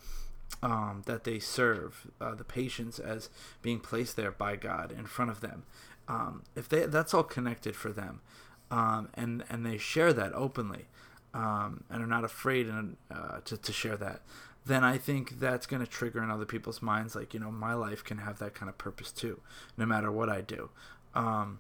um, 0.64 1.04
that 1.06 1.24
they 1.24 1.40
serve 1.40 2.08
uh, 2.20 2.36
the 2.36 2.44
patients 2.44 3.00
as 3.00 3.30
being 3.62 3.80
placed 3.80 4.16
there 4.16 4.32
by 4.32 4.56
God 4.56 4.92
in 4.92 5.06
front 5.06 5.32
of 5.32 5.42
them. 5.42 5.64
Um, 6.08 6.44
if 6.56 6.68
they 6.68 6.86
that's 6.86 7.14
all 7.14 7.24
connected 7.24 7.76
for 7.76 7.92
them, 7.92 8.22
um, 8.70 9.10
and 9.14 9.44
and 9.50 9.66
they 9.66 9.78
share 9.78 10.14
that 10.14 10.34
openly, 10.34 10.88
um, 11.34 11.84
and 11.90 12.04
are 12.04 12.08
not 12.08 12.24
afraid 12.24 12.68
and 12.68 12.98
uh, 13.10 13.40
to 13.46 13.58
to 13.58 13.72
share 13.74 13.98
that, 13.98 14.22
then 14.66 14.84
I 14.84 14.98
think 14.98 15.40
that's 15.40 15.66
going 15.66 15.82
to 15.84 15.88
trigger 15.90 16.22
in 16.24 16.30
other 16.30 16.46
people's 16.46 16.82
minds 16.82 17.16
like 17.16 17.34
you 17.34 17.40
know 17.40 17.52
my 17.52 17.74
life 17.74 18.04
can 18.04 18.18
have 18.20 18.40
that 18.40 18.54
kind 18.54 18.70
of 18.70 18.78
purpose 18.78 19.12
too, 19.12 19.40
no 19.78 19.86
matter 19.86 20.12
what 20.12 20.30
I 20.30 20.42
do. 20.42 20.70
Um, 21.16 21.60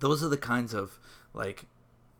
Those 0.00 0.22
are 0.22 0.28
the 0.28 0.36
kinds 0.38 0.74
of 0.74 0.98
like 1.34 1.64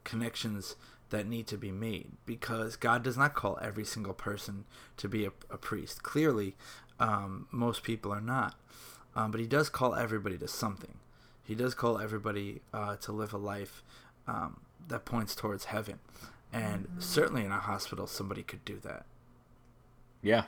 connections 0.04 0.76
that 1.10 1.26
need 1.26 1.46
to 1.46 1.56
be 1.56 1.70
made 1.72 2.12
because 2.26 2.76
God 2.76 3.02
does 3.02 3.16
not 3.16 3.34
call 3.34 3.58
every 3.62 3.84
single 3.84 4.12
person 4.14 4.64
to 4.98 5.08
be 5.08 5.24
a, 5.24 5.30
a 5.50 5.56
priest. 5.56 6.02
Clearly, 6.02 6.54
um, 7.00 7.46
most 7.50 7.82
people 7.82 8.12
are 8.12 8.20
not. 8.20 8.54
Um, 9.16 9.30
but 9.30 9.40
He 9.40 9.46
does 9.46 9.68
call 9.68 9.94
everybody 9.94 10.36
to 10.38 10.48
something. 10.48 10.98
He 11.42 11.54
does 11.54 11.74
call 11.74 11.98
everybody 11.98 12.60
uh, 12.74 12.96
to 12.96 13.12
live 13.12 13.32
a 13.32 13.38
life 13.38 13.82
um, 14.26 14.60
that 14.86 15.04
points 15.04 15.34
towards 15.34 15.66
heaven. 15.66 15.98
And 16.52 16.88
certainly 16.98 17.44
in 17.44 17.52
a 17.52 17.58
hospital, 17.58 18.06
somebody 18.06 18.42
could 18.42 18.64
do 18.64 18.78
that. 18.82 19.04
Yeah. 20.22 20.44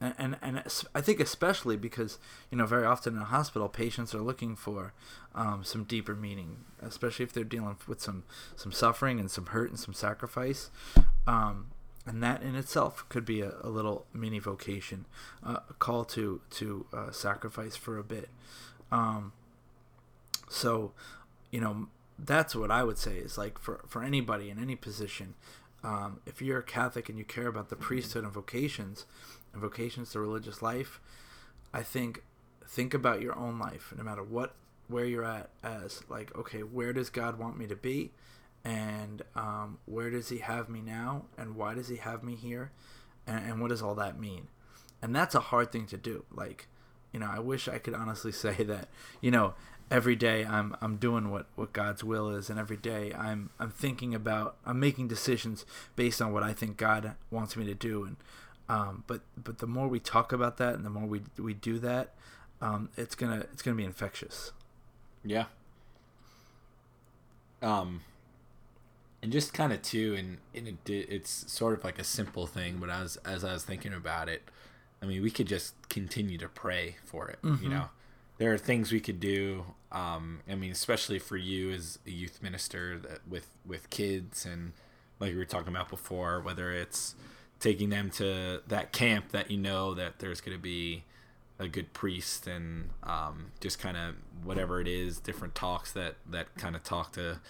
and 0.00 0.14
and, 0.18 0.36
and 0.42 0.62
I 0.94 1.00
think 1.00 1.20
especially 1.20 1.76
because 1.76 2.18
you 2.50 2.58
know 2.58 2.66
very 2.66 2.84
often 2.86 3.16
in 3.16 3.22
a 3.22 3.26
hospital 3.26 3.68
patients 3.68 4.14
are 4.14 4.20
looking 4.20 4.54
for 4.56 4.92
um, 5.34 5.64
some 5.64 5.84
deeper 5.84 6.14
meaning, 6.14 6.64
especially 6.80 7.24
if 7.24 7.32
they're 7.32 7.44
dealing 7.44 7.76
with 7.86 8.00
some 8.00 8.24
some 8.56 8.72
suffering 8.72 9.18
and 9.18 9.30
some 9.30 9.46
hurt 9.46 9.70
and 9.70 9.78
some 9.80 9.94
sacrifice, 9.94 10.70
um, 11.26 11.68
and 12.06 12.22
that 12.22 12.42
in 12.42 12.54
itself 12.54 13.04
could 13.08 13.24
be 13.24 13.40
a, 13.40 13.54
a 13.62 13.68
little 13.68 14.06
mini 14.12 14.38
vocation, 14.38 15.06
uh, 15.44 15.58
a 15.68 15.74
call 15.74 16.04
to 16.04 16.40
to 16.50 16.86
uh, 16.92 17.10
sacrifice 17.10 17.76
for 17.76 17.98
a 17.98 18.04
bit. 18.04 18.28
Um, 18.92 19.32
so, 20.48 20.92
you 21.50 21.60
know, 21.60 21.88
that's 22.18 22.54
what 22.54 22.70
I 22.70 22.82
would 22.82 22.98
say 22.98 23.16
is 23.16 23.36
like 23.36 23.58
for, 23.58 23.80
for 23.86 24.02
anybody 24.02 24.50
in 24.50 24.58
any 24.58 24.76
position, 24.76 25.34
um, 25.84 26.20
if 26.26 26.40
you're 26.40 26.58
a 26.58 26.64
Catholic 26.64 27.08
and 27.08 27.18
you 27.18 27.24
care 27.24 27.46
about 27.46 27.68
the 27.68 27.76
priesthood 27.76 28.24
and 28.24 28.32
vocations, 28.32 29.04
and 29.52 29.62
vocations 29.62 30.10
to 30.12 30.20
religious 30.20 30.62
life, 30.62 31.00
I 31.72 31.82
think 31.82 32.22
think 32.66 32.94
about 32.94 33.22
your 33.22 33.36
own 33.36 33.58
life, 33.58 33.92
no 33.96 34.02
matter 34.02 34.22
what 34.22 34.54
where 34.88 35.04
you're 35.04 35.24
at, 35.24 35.50
as 35.62 36.02
like, 36.08 36.36
okay, 36.36 36.60
where 36.60 36.92
does 36.92 37.10
God 37.10 37.38
want 37.38 37.58
me 37.58 37.66
to 37.66 37.76
be, 37.76 38.12
and 38.64 39.22
um, 39.34 39.78
where 39.84 40.10
does 40.10 40.28
He 40.28 40.38
have 40.38 40.68
me 40.68 40.80
now, 40.80 41.24
and 41.36 41.56
why 41.56 41.74
does 41.74 41.88
He 41.88 41.96
have 41.96 42.22
me 42.22 42.34
here, 42.34 42.70
and, 43.26 43.44
and 43.44 43.60
what 43.60 43.68
does 43.68 43.82
all 43.82 43.94
that 43.96 44.18
mean? 44.18 44.48
And 45.02 45.14
that's 45.14 45.34
a 45.34 45.40
hard 45.40 45.72
thing 45.72 45.86
to 45.86 45.96
do. 45.96 46.24
Like, 46.32 46.68
you 47.12 47.20
know, 47.20 47.28
I 47.30 47.38
wish 47.38 47.68
I 47.68 47.78
could 47.78 47.94
honestly 47.94 48.32
say 48.32 48.54
that, 48.64 48.88
you 49.20 49.30
know, 49.30 49.54
every 49.90 50.16
day 50.16 50.44
I'm 50.44 50.76
I'm 50.80 50.96
doing 50.96 51.30
what, 51.30 51.46
what 51.54 51.72
God's 51.72 52.02
will 52.02 52.30
is 52.30 52.50
and 52.50 52.58
every 52.58 52.76
day 52.76 53.12
I'm 53.16 53.50
I'm 53.60 53.70
thinking 53.70 54.14
about 54.14 54.56
I'm 54.66 54.80
making 54.80 55.08
decisions 55.08 55.64
based 55.94 56.20
on 56.20 56.32
what 56.32 56.42
I 56.42 56.52
think 56.52 56.76
God 56.76 57.14
wants 57.30 57.56
me 57.56 57.64
to 57.66 57.74
do 57.74 58.04
and 58.04 58.16
um, 58.68 59.04
but 59.06 59.20
but 59.36 59.58
the 59.58 59.66
more 59.68 59.86
we 59.86 60.00
talk 60.00 60.32
about 60.32 60.56
that 60.56 60.74
and 60.74 60.84
the 60.84 60.90
more 60.90 61.06
we 61.06 61.20
we 61.38 61.54
do 61.54 61.78
that 61.78 62.14
um, 62.60 62.88
it's 62.96 63.14
gonna 63.14 63.46
it's 63.52 63.62
gonna 63.62 63.76
be 63.76 63.84
infectious 63.84 64.50
Yeah. 65.26 65.46
Um, 67.62 68.02
and 69.22 69.32
just 69.32 69.52
kind 69.52 69.72
of 69.72 69.82
too, 69.82 70.14
and, 70.14 70.38
and 70.54 70.68
it, 70.68 70.88
it's 70.88 71.50
sort 71.52 71.76
of 71.76 71.82
like 71.82 71.98
a 71.98 72.04
simple 72.04 72.46
thing, 72.46 72.76
but 72.78 72.90
as 72.90 73.16
as 73.24 73.44
I 73.44 73.52
was 73.52 73.64
thinking 73.64 73.92
about 73.92 74.28
it, 74.28 74.42
I 75.06 75.08
mean, 75.08 75.22
we 75.22 75.30
could 75.30 75.46
just 75.46 75.74
continue 75.88 76.36
to 76.38 76.48
pray 76.48 76.96
for 77.04 77.28
it. 77.28 77.38
You 77.62 77.68
know, 77.68 77.84
there 78.38 78.52
are 78.52 78.58
things 78.58 78.90
we 78.90 79.00
could 79.00 79.20
do. 79.20 79.64
Um, 79.92 80.40
I 80.50 80.56
mean, 80.56 80.72
especially 80.72 81.18
for 81.20 81.36
you 81.36 81.70
as 81.70 81.98
a 82.06 82.10
youth 82.10 82.42
minister 82.42 82.98
that 82.98 83.20
with 83.28 83.46
with 83.64 83.88
kids 83.88 84.44
and 84.44 84.72
like 85.20 85.30
we 85.32 85.38
were 85.38 85.44
talking 85.44 85.68
about 85.68 85.88
before, 85.88 86.40
whether 86.40 86.72
it's 86.72 87.14
taking 87.60 87.88
them 87.90 88.10
to 88.10 88.62
that 88.66 88.92
camp 88.92 89.30
that 89.30 89.50
you 89.50 89.56
know 89.56 89.94
that 89.94 90.18
there's 90.18 90.40
going 90.40 90.56
to 90.56 90.62
be 90.62 91.04
a 91.58 91.68
good 91.68 91.92
priest 91.92 92.46
and 92.46 92.90
um, 93.02 93.52
just 93.60 93.78
kind 93.78 93.96
of 93.96 94.16
whatever 94.44 94.80
it 94.80 94.88
is, 94.88 95.20
different 95.20 95.54
talks 95.54 95.92
that 95.92 96.16
that 96.28 96.54
kind 96.56 96.74
of 96.74 96.82
talk 96.82 97.12
to 97.12 97.40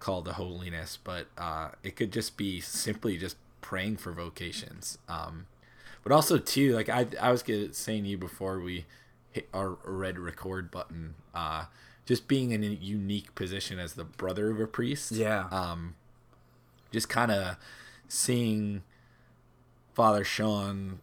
call 0.00 0.20
to 0.22 0.32
holiness, 0.32 0.98
but 1.02 1.28
uh, 1.38 1.68
it 1.84 1.94
could 1.94 2.12
just 2.12 2.36
be 2.36 2.60
simply 2.60 3.16
just 3.16 3.36
praying 3.60 3.96
for 3.96 4.12
vocations. 4.12 4.98
Um, 5.08 5.46
but 6.02 6.12
also 6.12 6.38
too, 6.38 6.74
like 6.74 6.88
I 6.88 7.06
I 7.20 7.30
was 7.30 7.44
saying 7.72 8.04
to 8.04 8.08
you 8.08 8.18
before 8.18 8.60
we 8.60 8.86
hit 9.30 9.48
our 9.52 9.78
red 9.84 10.18
record 10.18 10.70
button, 10.70 11.14
uh, 11.34 11.64
just 12.06 12.28
being 12.28 12.50
in 12.50 12.62
a 12.62 12.68
unique 12.68 13.34
position 13.34 13.78
as 13.78 13.94
the 13.94 14.04
brother 14.04 14.50
of 14.50 14.60
a 14.60 14.66
priest. 14.66 15.12
yeah 15.12 15.48
Um, 15.50 15.94
just 16.92 17.08
kind 17.08 17.30
of 17.30 17.56
seeing 18.08 18.82
Father 19.94 20.24
Sean 20.24 21.00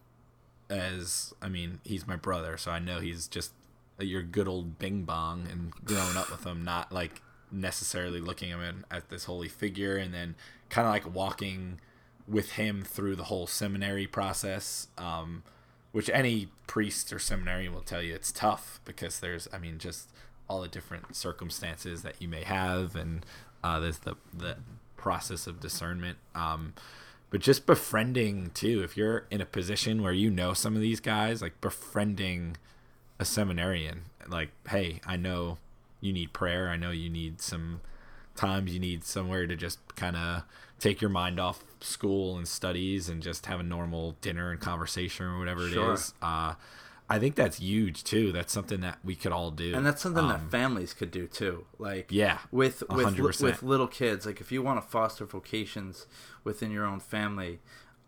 as 0.68 1.34
I 1.42 1.48
mean, 1.48 1.80
he's 1.84 2.06
my 2.06 2.16
brother, 2.16 2.56
so 2.56 2.70
I 2.70 2.78
know 2.78 3.00
he's 3.00 3.26
just 3.26 3.52
your 3.98 4.22
good 4.22 4.48
old 4.48 4.78
Bing 4.78 5.02
Bong 5.02 5.46
and 5.50 5.72
growing 5.84 6.16
up 6.16 6.30
with 6.30 6.44
him, 6.44 6.64
not 6.64 6.92
like 6.92 7.20
necessarily 7.50 8.20
looking 8.20 8.52
at 8.52 8.60
him 8.60 8.86
at 8.90 9.08
this 9.08 9.24
holy 9.24 9.48
figure, 9.48 9.96
and 9.96 10.14
then 10.14 10.36
kind 10.68 10.86
of 10.86 10.92
like 10.92 11.12
walking 11.14 11.80
with 12.30 12.52
him 12.52 12.82
through 12.82 13.16
the 13.16 13.24
whole 13.24 13.46
seminary 13.46 14.06
process. 14.06 14.88
Um, 14.96 15.42
which 15.92 16.08
any 16.10 16.48
priest 16.66 17.12
or 17.12 17.18
seminary 17.18 17.68
will 17.68 17.80
tell 17.80 18.00
you 18.00 18.14
it's 18.14 18.30
tough 18.30 18.80
because 18.84 19.18
there's, 19.18 19.48
I 19.52 19.58
mean, 19.58 19.78
just 19.78 20.08
all 20.48 20.60
the 20.60 20.68
different 20.68 21.14
circumstances 21.16 22.02
that 22.02 22.20
you 22.20 22.28
may 22.28 22.44
have, 22.44 22.96
and 22.96 23.24
uh, 23.62 23.78
there's 23.80 23.98
the 24.00 24.16
the 24.36 24.56
process 24.96 25.46
of 25.46 25.60
discernment. 25.60 26.18
Um, 26.34 26.74
but 27.30 27.40
just 27.40 27.66
befriending 27.66 28.50
too, 28.50 28.82
if 28.82 28.96
you're 28.96 29.26
in 29.30 29.40
a 29.40 29.46
position 29.46 30.02
where 30.02 30.12
you 30.12 30.30
know 30.30 30.52
some 30.52 30.74
of 30.74 30.80
these 30.80 31.00
guys, 31.00 31.40
like 31.40 31.60
befriending 31.60 32.56
a 33.18 33.24
seminarian, 33.24 34.02
like, 34.28 34.50
hey, 34.68 35.00
I 35.06 35.16
know 35.16 35.58
you 36.00 36.12
need 36.12 36.32
prayer. 36.32 36.68
I 36.68 36.76
know 36.76 36.90
you 36.90 37.08
need 37.08 37.40
some 37.40 37.80
times 38.36 38.72
you 38.72 38.80
need 38.80 39.04
somewhere 39.04 39.46
to 39.46 39.56
just 39.56 39.78
kind 39.96 40.16
of 40.16 40.42
take 40.78 41.00
your 41.00 41.10
mind 41.10 41.38
off 41.38 41.62
school 41.80 42.36
and 42.38 42.48
studies 42.48 43.08
and 43.08 43.22
just 43.22 43.46
have 43.46 43.60
a 43.60 43.62
normal 43.62 44.16
dinner 44.20 44.50
and 44.50 44.60
conversation 44.60 45.26
or 45.26 45.38
whatever 45.38 45.66
it 45.66 45.72
Sure. 45.72 45.92
is. 45.94 46.14
Uh, 46.22 46.54
I 47.12 47.18
think 47.18 47.34
that's 47.34 47.58
huge 47.58 48.04
too. 48.04 48.30
That's 48.32 48.52
something 48.52 48.80
that 48.82 48.98
we 49.04 49.14
could 49.16 49.32
all 49.32 49.50
do. 49.50 49.74
and 49.74 49.84
that's 49.84 50.00
something 50.00 50.22
Um, 50.24 50.28
that 50.30 50.50
families 50.50 50.94
could 50.94 51.10
do 51.10 51.26
too 51.26 51.66
like 51.78 52.06
Yeah, 52.10 52.38
with 52.52 52.82
with 52.88 53.06
100%. 53.16 53.42
with 53.42 53.62
little 53.62 53.88
kids 53.88 54.24
like 54.26 54.40
if 54.40 54.52
you 54.52 54.62
want 54.62 54.80
to 54.82 54.88
foster 54.88 55.24
vocations 55.26 56.06
within 56.44 56.70
your 56.70 56.84
own 56.86 57.00
family 57.00 57.58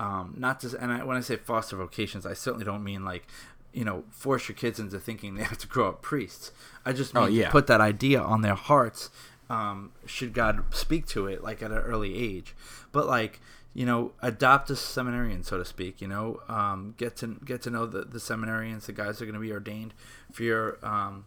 um 0.00 0.34
not 0.38 0.60
just 0.60 0.74
and 0.76 0.90
I, 0.92 1.04
when 1.04 1.16
i 1.16 1.20
say 1.20 1.36
foster 1.36 1.76
vocations 1.76 2.24
i 2.24 2.32
certainly 2.32 2.64
don't 2.64 2.82
mean 2.84 3.04
like 3.04 3.26
you 3.72 3.84
know 3.84 4.04
force 4.10 4.48
your 4.48 4.56
kids 4.56 4.78
into 4.80 4.98
thinking 4.98 5.34
they 5.34 5.42
have 5.44 5.58
to 5.58 5.66
grow 5.66 5.88
up 5.90 6.00
priests 6.00 6.50
i 6.86 6.92
just 6.92 7.12
mean 7.14 7.24
Oh, 7.24 7.26
yeah. 7.26 7.50
put 7.50 7.66
that 7.66 7.80
idea 7.80 8.20
on 8.20 8.40
their 8.42 8.54
hearts 8.54 9.10
um 9.52 9.92
should 10.06 10.32
god 10.32 10.54
speak 10.74 11.04
to 11.06 11.26
it 11.26 11.42
like 11.42 11.62
at 11.62 11.70
an 11.70 11.78
early 11.78 12.12
age. 12.16 12.54
But 12.90 13.06
like 13.06 13.40
you 13.74 13.86
know 13.86 14.12
adopt 14.20 14.70
a 14.70 14.76
seminarian 14.76 15.42
so 15.42 15.58
to 15.58 15.64
speak 15.64 16.00
you 16.00 16.08
know? 16.08 16.40
Um 16.48 16.94
get 16.96 17.16
to 17.16 17.26
get 17.44 17.62
to 17.62 17.70
know 17.70 17.86
the 17.86 18.02
the 18.14 18.18
seminarians 18.18 18.86
the 18.86 18.92
guys 18.92 19.18
that 19.18 19.24
are 19.24 19.30
going 19.30 19.40
to 19.42 19.48
be 19.48 19.52
ordained 19.52 19.94
for 20.32 20.42
your 20.42 20.64
um 20.82 21.24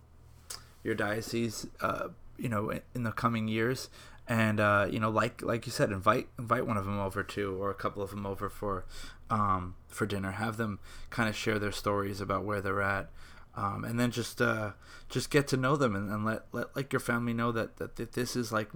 your 0.85 0.95
diocese, 0.95 1.65
uh, 1.81 2.09
you 2.38 2.47
know, 2.47 2.69
in- 2.93 3.03
the 3.03 3.11
coming 3.11 3.47
years, 3.47 3.89
and 4.27 4.59
uh, 4.59 4.88
you 4.89 4.99
know, 4.99 5.09
like 5.09 5.41
like 5.41 5.65
you 5.65 5.71
said, 5.71 5.91
invite 5.91 6.27
invite 6.38 6.65
one 6.67 6.77
of 6.77 6.85
them 6.85 6.99
over 6.99 7.23
to, 7.23 7.61
or 7.61 7.71
a 7.71 7.73
couple 7.73 8.03
of 8.03 8.11
them 8.11 8.25
over 8.25 8.49
for 8.49 8.85
um, 9.29 9.75
for 9.88 10.05
dinner. 10.05 10.31
Have 10.31 10.57
them 10.57 10.79
kind 11.09 11.27
of 11.27 11.35
share 11.35 11.57
their 11.57 11.71
stories 11.71 12.21
about 12.21 12.45
where 12.45 12.61
they're 12.61 12.83
at, 12.83 13.09
um, 13.55 13.83
and 13.85 13.99
then 13.99 14.11
just 14.11 14.41
uh, 14.41 14.71
just 15.09 15.29
get 15.29 15.47
to 15.49 15.57
know 15.57 15.75
them 15.75 15.95
and, 15.95 16.11
and 16.11 16.25
let 16.25 16.43
let 16.51 16.75
like 16.75 16.91
your 16.93 16.99
family 16.99 17.33
know 17.33 17.51
that, 17.51 17.77
that 17.77 17.95
that 17.95 18.13
this 18.13 18.35
is 18.35 18.51
like 18.51 18.69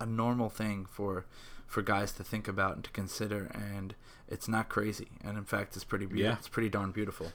a 0.00 0.06
normal 0.06 0.48
thing 0.48 0.86
for 0.90 1.24
for 1.66 1.82
guys 1.82 2.12
to 2.12 2.24
think 2.24 2.48
about 2.48 2.74
and 2.76 2.84
to 2.84 2.90
consider, 2.90 3.50
and 3.54 3.94
it's 4.28 4.48
not 4.48 4.68
crazy, 4.68 5.08
and 5.22 5.36
in 5.36 5.44
fact, 5.44 5.74
it's 5.76 5.84
pretty 5.84 6.06
beautiful. 6.06 6.30
Yeah. 6.32 6.38
It's 6.38 6.48
pretty 6.48 6.68
darn 6.70 6.92
beautiful. 6.92 7.32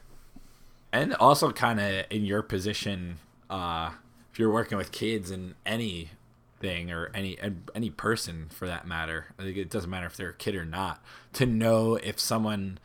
and 0.92 1.14
also 1.14 1.50
kind 1.52 1.80
of 1.80 2.04
in 2.10 2.24
your 2.24 2.42
position 2.42 3.18
uh 3.50 3.90
if 4.32 4.38
you're 4.38 4.52
working 4.52 4.78
with 4.78 4.90
kids 4.92 5.30
in 5.30 5.54
anything 5.66 6.90
or 6.90 7.10
any 7.14 7.36
any 7.74 7.90
person 7.90 8.46
for 8.48 8.66
that 8.66 8.86
matter 8.86 9.26
it 9.38 9.68
doesn't 9.70 9.90
matter 9.90 10.06
if 10.06 10.16
they're 10.16 10.30
a 10.30 10.34
kid 10.34 10.54
or 10.54 10.64
not 10.64 11.02
to 11.32 11.44
know 11.46 11.96
if 11.96 12.18
someone 12.18 12.78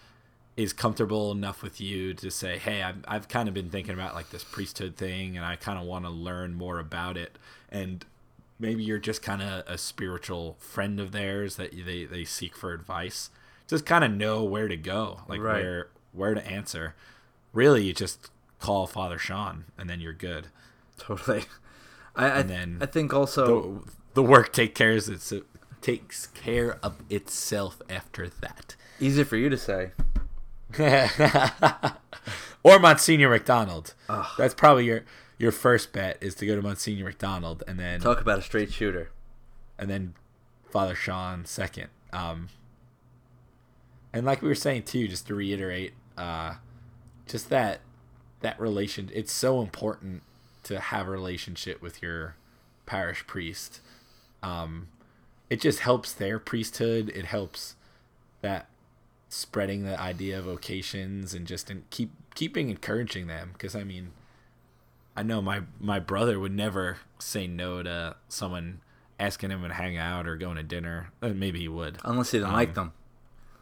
is 0.60 0.74
comfortable 0.74 1.32
enough 1.32 1.64
with 1.64 1.80
you 1.80 2.14
to 2.14 2.30
say 2.30 2.58
hey 2.58 2.84
i've, 2.84 2.98
I've 3.08 3.28
kind 3.30 3.48
of 3.48 3.54
been 3.54 3.70
thinking 3.70 3.94
about 3.94 4.14
like 4.14 4.30
this 4.30 4.44
priesthood 4.44 4.98
thing 4.98 5.38
and 5.38 5.46
i 5.46 5.56
kind 5.56 5.80
of 5.80 5.86
want 5.86 6.04
to 6.06 6.12
learn 6.12 6.54
more 6.54 6.80
about 6.80 7.16
it 7.16 7.38
and 7.70 8.06
maybe 8.60 8.84
you're 8.84 9.00
just 9.00 9.22
kind 9.22 9.42
of 9.42 9.64
a 9.68 9.78
spiritual 9.78 10.58
friend 10.60 11.00
of 11.00 11.14
theirs 11.14 11.56
that 11.56 11.72
they, 11.86 12.04
they 12.04 12.26
seek 12.26 12.56
for 12.58 12.74
advice 12.74 13.30
just 13.68 13.86
kind 13.86 14.04
of 14.04 14.12
know 14.12 14.44
where 14.44 14.68
to 14.68 14.76
go 14.76 15.22
like 15.30 15.40
Right. 15.40 15.64
where 15.64 15.88
where 16.12 16.34
to 16.34 16.46
answer 16.46 16.94
really 17.54 17.86
you 17.86 17.94
just 17.94 18.30
call 18.60 18.86
father 18.86 19.18
sean 19.18 19.64
and 19.78 19.90
then 19.90 20.02
you're 20.02 20.14
good 20.14 20.48
Totally. 20.98 21.46
I 22.18 22.40
I, 22.40 22.42
then 22.42 22.80
I 22.82 22.86
think 22.86 23.14
also 23.14 23.46
the, 23.46 23.92
the 24.16 24.24
work 24.24 24.52
take 24.52 24.76
cares 24.76 25.08
it's, 25.08 25.32
takes 25.82 26.28
care 26.28 26.78
of 26.84 26.98
itself 27.10 27.82
after 27.90 28.28
that 28.28 28.76
easy 29.00 29.24
for 29.24 29.38
you 29.38 29.48
to 29.50 29.58
say. 29.58 29.92
or 32.64 32.80
Monsignor 32.80 33.30
McDonald. 33.30 33.94
That's 34.38 34.54
probably 34.54 34.86
your 34.86 35.04
your 35.38 35.52
first 35.52 35.94
bet 35.94 36.18
is 36.22 36.36
to 36.36 36.46
go 36.46 36.56
to 36.56 36.62
Monsignor 36.62 37.06
McDonald 37.06 37.64
and 37.68 37.80
then 37.80 38.02
Talk 38.02 38.20
about 38.22 38.40
a 38.40 38.42
straight 38.42 38.72
shooter. 38.74 39.10
and 39.78 39.90
then 39.90 40.14
Father 40.70 40.96
Sean 40.96 41.46
second. 41.46 41.88
Um, 42.12 42.50
and 44.12 44.26
like 44.26 44.42
we 44.42 44.50
were 44.50 44.56
saying 44.56 44.84
too, 44.84 45.08
just 45.08 45.28
to 45.28 45.36
reiterate, 45.36 45.94
uh, 46.18 46.56
just 47.28 47.50
that 47.50 47.82
that 48.42 48.60
relation. 48.60 49.10
It's 49.14 49.32
so 49.32 49.62
important 49.62 50.24
to 50.64 50.80
have 50.80 51.08
a 51.08 51.12
relationship 51.12 51.82
with 51.82 52.02
your 52.02 52.36
parish 52.86 53.26
priest. 53.28 53.82
Um, 54.44 54.88
it 55.50 55.60
just 55.62 55.80
helps 55.80 56.14
their 56.14 56.38
priesthood. 56.40 57.10
It 57.16 57.26
helps 57.26 57.76
that 58.42 58.68
spreading 59.30 59.84
the 59.84 60.00
idea 60.00 60.40
of 60.40 60.46
vocations 60.46 61.34
and 61.34 61.46
just 61.48 61.72
keep 61.90 62.12
keeping 62.36 62.70
encouraging 62.70 63.28
them. 63.28 63.52
Because 63.54 63.76
I 63.76 63.84
mean, 63.84 64.12
I 65.16 65.24
know 65.24 65.42
my 65.42 65.62
my 65.80 66.00
brother 66.00 66.40
would 66.40 66.52
never 66.54 66.98
say 67.20 67.48
no 67.48 67.82
to 67.84 68.16
someone 68.28 68.82
asking 69.20 69.52
him 69.52 69.62
to 69.64 69.74
hang 69.74 69.98
out 69.98 70.28
or 70.28 70.36
going 70.38 70.56
to 70.58 70.64
dinner. 70.64 71.12
Uh, 71.22 71.30
maybe 71.30 71.60
he 71.60 71.68
would, 71.68 71.98
Unless 72.06 72.32
he 72.32 72.38
didn't 72.38 72.50
Um, 72.50 72.56
like 72.56 72.74
them. 72.74 72.94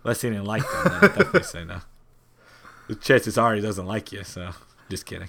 unless 0.04 0.22
he 0.22 0.30
didn't 0.30 0.46
like 0.46 0.62
them. 0.62 0.84
Then 0.84 0.94
I'd 0.94 1.02
definitely 1.16 1.44
say 1.44 1.66
no. 1.66 1.82
The 2.88 2.96
chances 2.96 3.38
are 3.38 3.54
he 3.54 3.60
doesn't 3.62 3.86
like 3.86 4.12
you. 4.14 4.24
So 4.24 4.52
just 4.90 5.06
kidding. 5.06 5.28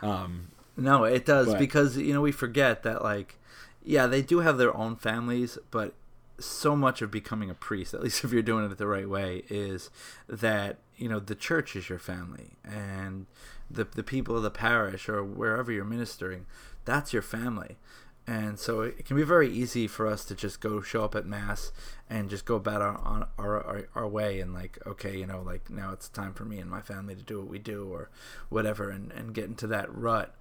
Um, 0.00 0.48
No, 0.76 1.04
it 1.04 1.24
does 1.26 1.46
but- 1.48 1.58
because 1.58 1.96
you 1.96 2.12
know 2.14 2.20
we 2.20 2.32
forget 2.32 2.82
that 2.82 3.02
like, 3.02 3.38
yeah, 3.84 4.06
they 4.06 4.22
do 4.22 4.40
have 4.40 4.58
their 4.58 4.74
own 4.76 4.96
families, 4.96 5.58
but 5.70 5.94
so 6.38 6.76
much 6.76 7.02
of 7.02 7.10
becoming 7.10 7.50
a 7.50 7.54
priest, 7.54 7.94
at 7.94 8.02
least 8.02 8.24
if 8.24 8.32
you're 8.32 8.42
doing 8.42 8.70
it 8.70 8.78
the 8.78 8.86
right 8.86 9.08
way, 9.08 9.44
is 9.48 9.90
that 10.28 10.78
you 10.96 11.08
know 11.08 11.18
the 11.18 11.34
church 11.34 11.74
is 11.76 11.88
your 11.88 11.98
family 11.98 12.56
and 12.64 13.26
the 13.70 13.84
the 13.84 14.02
people 14.02 14.36
of 14.36 14.42
the 14.42 14.50
parish 14.50 15.08
or 15.08 15.22
wherever 15.24 15.72
you're 15.72 15.84
ministering, 15.84 16.46
that's 16.84 17.12
your 17.12 17.22
family. 17.22 17.76
And 18.24 18.56
so 18.56 18.82
it 18.82 19.04
can 19.04 19.16
be 19.16 19.24
very 19.24 19.50
easy 19.50 19.88
for 19.88 20.06
us 20.06 20.24
to 20.26 20.36
just 20.36 20.60
go 20.60 20.80
show 20.80 21.02
up 21.02 21.16
at 21.16 21.26
mass 21.26 21.72
and 22.08 22.30
just 22.30 22.44
go 22.44 22.54
about 22.54 22.80
our 22.80 23.28
our, 23.36 23.64
our 23.64 23.88
our 23.96 24.08
way 24.08 24.40
and 24.40 24.54
like 24.54 24.78
okay 24.86 25.16
you 25.16 25.26
know 25.26 25.42
like 25.42 25.70
now 25.70 25.92
it's 25.92 26.08
time 26.08 26.32
for 26.32 26.44
me 26.44 26.58
and 26.58 26.70
my 26.70 26.80
family 26.80 27.16
to 27.16 27.22
do 27.22 27.40
what 27.40 27.48
we 27.48 27.58
do 27.58 27.88
or 27.92 28.10
whatever 28.48 28.90
and 28.90 29.10
and 29.12 29.34
get 29.34 29.46
into 29.46 29.66
that 29.66 29.92
rut 29.92 30.36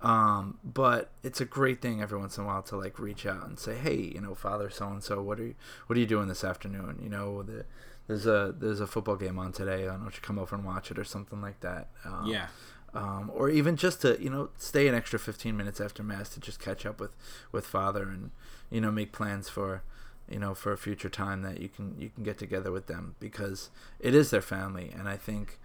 um, 0.00 0.58
but 0.62 1.10
it's 1.22 1.40
a 1.40 1.44
great 1.44 1.80
thing 1.80 2.02
every 2.02 2.18
once 2.18 2.36
in 2.36 2.44
a 2.44 2.46
while 2.46 2.62
to 2.64 2.76
like 2.76 2.98
reach 2.98 3.24
out 3.26 3.46
and 3.46 3.58
say, 3.58 3.74
hey, 3.76 4.12
you 4.14 4.20
know, 4.20 4.34
Father 4.34 4.68
so 4.70 4.86
and 4.88 5.02
so, 5.02 5.22
what 5.22 5.40
are 5.40 5.46
you, 5.46 5.54
what 5.86 5.96
are 5.96 6.00
you 6.00 6.06
doing 6.06 6.28
this 6.28 6.44
afternoon? 6.44 7.00
You 7.02 7.08
know, 7.08 7.42
the, 7.42 7.64
there's 8.06 8.26
a 8.26 8.54
there's 8.58 8.80
a 8.80 8.86
football 8.86 9.16
game 9.16 9.38
on 9.38 9.52
today. 9.52 9.84
I 9.84 9.86
don't 9.86 10.02
know 10.02 10.08
if 10.08 10.16
you 10.16 10.20
come 10.20 10.38
over 10.38 10.54
and 10.54 10.64
watch 10.64 10.90
it 10.90 10.98
or 10.98 11.04
something 11.04 11.40
like 11.40 11.60
that. 11.60 11.88
Um, 12.04 12.26
yeah, 12.26 12.48
Um, 12.92 13.30
or 13.34 13.48
even 13.48 13.76
just 13.76 14.02
to 14.02 14.22
you 14.22 14.28
know 14.28 14.50
stay 14.58 14.88
an 14.88 14.94
extra 14.94 15.18
15 15.18 15.56
minutes 15.56 15.80
after 15.80 16.02
mass 16.02 16.28
to 16.30 16.40
just 16.40 16.60
catch 16.60 16.84
up 16.84 17.00
with 17.00 17.16
with 17.50 17.66
Father 17.66 18.02
and 18.02 18.30
you 18.70 18.80
know 18.80 18.90
make 18.90 19.10
plans 19.12 19.48
for 19.48 19.82
you 20.28 20.38
know 20.38 20.54
for 20.54 20.72
a 20.72 20.76
future 20.76 21.08
time 21.08 21.40
that 21.42 21.60
you 21.60 21.68
can 21.70 21.96
you 21.98 22.10
can 22.10 22.24
get 22.24 22.36
together 22.36 22.70
with 22.70 22.88
them 22.88 23.14
because 23.20 23.70
it 24.00 24.14
is 24.14 24.30
their 24.30 24.42
family 24.42 24.92
and 24.96 25.08
I 25.08 25.16
think. 25.16 25.58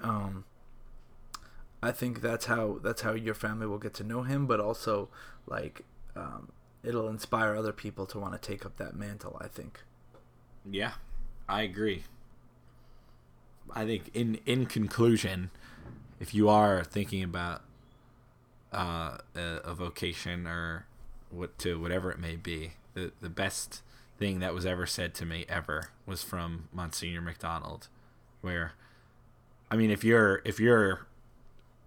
Um, 0.00 0.44
I 1.82 1.90
think 1.90 2.20
that's 2.20 2.46
how 2.46 2.78
that's 2.82 3.02
how 3.02 3.12
your 3.12 3.34
family 3.34 3.66
will 3.66 3.78
get 3.78 3.94
to 3.94 4.04
know 4.04 4.22
him, 4.22 4.46
but 4.46 4.60
also 4.60 5.08
like 5.46 5.82
um, 6.14 6.52
it'll 6.84 7.08
inspire 7.08 7.56
other 7.56 7.72
people 7.72 8.06
to 8.06 8.18
want 8.18 8.40
to 8.40 8.48
take 8.50 8.64
up 8.64 8.76
that 8.76 8.94
mantle. 8.94 9.36
I 9.40 9.48
think. 9.48 9.80
yeah, 10.70 10.92
I 11.48 11.62
agree. 11.62 12.04
I 13.74 13.84
think 13.84 14.10
in 14.14 14.38
in 14.46 14.66
conclusion, 14.66 15.50
if 16.20 16.34
you 16.34 16.48
are 16.48 16.84
thinking 16.84 17.22
about 17.22 17.62
uh, 18.72 19.18
a, 19.34 19.40
a 19.64 19.74
vocation 19.74 20.46
or 20.46 20.86
what 21.30 21.58
to 21.58 21.80
whatever 21.80 22.12
it 22.12 22.18
may 22.18 22.36
be, 22.36 22.72
the 22.94 23.12
the 23.20 23.30
best 23.30 23.82
thing 24.18 24.38
that 24.38 24.54
was 24.54 24.64
ever 24.64 24.86
said 24.86 25.14
to 25.14 25.26
me 25.26 25.44
ever 25.48 25.90
was 26.06 26.22
from 26.22 26.68
Monsignor 26.72 27.20
McDonald, 27.20 27.88
where, 28.40 28.72
I 29.70 29.76
mean, 29.76 29.90
if 29.90 30.04
you're 30.04 30.42
if 30.44 30.60
you're 30.60 31.06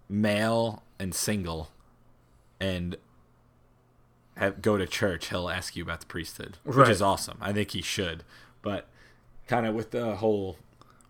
male 0.08 0.82
and 0.98 1.14
single, 1.14 1.70
and 2.60 2.96
have, 4.36 4.60
go 4.62 4.76
to 4.76 4.86
church, 4.86 5.28
he'll 5.28 5.48
ask 5.48 5.76
you 5.76 5.82
about 5.82 6.00
the 6.00 6.06
priesthood, 6.06 6.58
which 6.64 6.76
Right. 6.76 6.90
is 6.90 7.00
awesome. 7.02 7.38
I 7.40 7.52
think 7.52 7.70
he 7.70 7.82
should, 7.82 8.22
but 8.62 8.86
kind 9.46 9.66
of 9.66 9.74
with 9.74 9.90
the 9.92 10.16
whole 10.16 10.58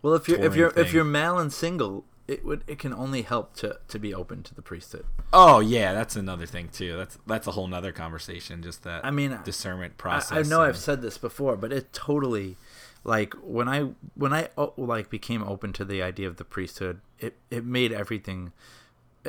Well, 0.01 0.13
if 0.13 0.27
you're 0.29 0.39
if 0.39 0.55
you're 0.55 0.71
if 0.75 0.93
you're 0.93 1.03
male 1.03 1.37
and 1.39 1.51
single, 1.51 2.05
it 2.27 2.45
would 2.45 2.63
it 2.67 2.77
can 2.79 2.93
only 2.93 3.23
help 3.23 3.55
to 3.57 3.79
to 3.87 3.99
be 3.99 4.13
open 4.13 4.43
to 4.43 4.53
the 4.55 4.61
priesthood. 4.61 5.05
Oh 5.33 5.59
yeah, 5.59 5.93
that's 5.93 6.15
another 6.15 6.45
thing 6.45 6.69
too. 6.69 6.95
That's 6.95 7.17
that's 7.25 7.47
a 7.47 7.51
whole 7.51 7.67
nother 7.67 7.91
conversation. 7.91 8.61
Just 8.61 8.83
that 8.83 9.03
I 9.05 9.11
mean, 9.11 9.37
discernment 9.43 9.97
process. 9.97 10.45
I 10.45 10.49
know 10.49 10.61
and- 10.61 10.69
I've 10.69 10.77
said 10.77 11.01
this 11.01 11.17
before, 11.17 11.57
but 11.57 11.73
it 11.73 11.91
totally 11.93 12.57
like 13.03 13.33
when 13.41 13.67
I 13.67 13.89
when 14.15 14.33
I 14.33 14.49
oh, 14.57 14.73
like 14.77 15.09
became 15.09 15.43
open 15.43 15.73
to 15.73 15.83
the 15.85 16.01
idea 16.01 16.27
of 16.27 16.37
the 16.37 16.45
priesthood, 16.45 17.01
it 17.19 17.35
it 17.49 17.65
made 17.65 17.91
everything 17.91 18.51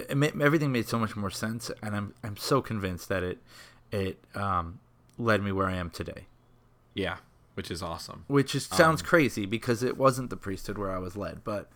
it 0.08 0.40
everything 0.40 0.72
made 0.72 0.88
so 0.88 0.98
much 0.98 1.16
more 1.16 1.30
sense, 1.30 1.70
and 1.82 1.94
I'm 1.96 2.14
I'm 2.22 2.36
so 2.36 2.60
convinced 2.62 3.08
that 3.08 3.22
it 3.22 3.38
it 3.90 4.18
um, 4.34 4.80
led 5.18 5.42
me 5.42 5.52
where 5.52 5.66
I 5.66 5.76
am 5.76 5.90
today. 5.90 6.26
yeah, 6.94 7.16
which 7.54 7.70
is 7.70 7.82
awesome. 7.82 8.24
Which 8.28 8.54
is, 8.54 8.66
sounds 8.66 9.02
crazy 9.02 9.46
because 9.46 9.82
it 9.82 9.96
wasn't 9.96 10.30
the 10.30 10.36
priesthood 10.36 10.78
where 10.78 10.92
I 10.92 10.98
was 10.98 11.16
led, 11.16 11.42
but 11.44 11.68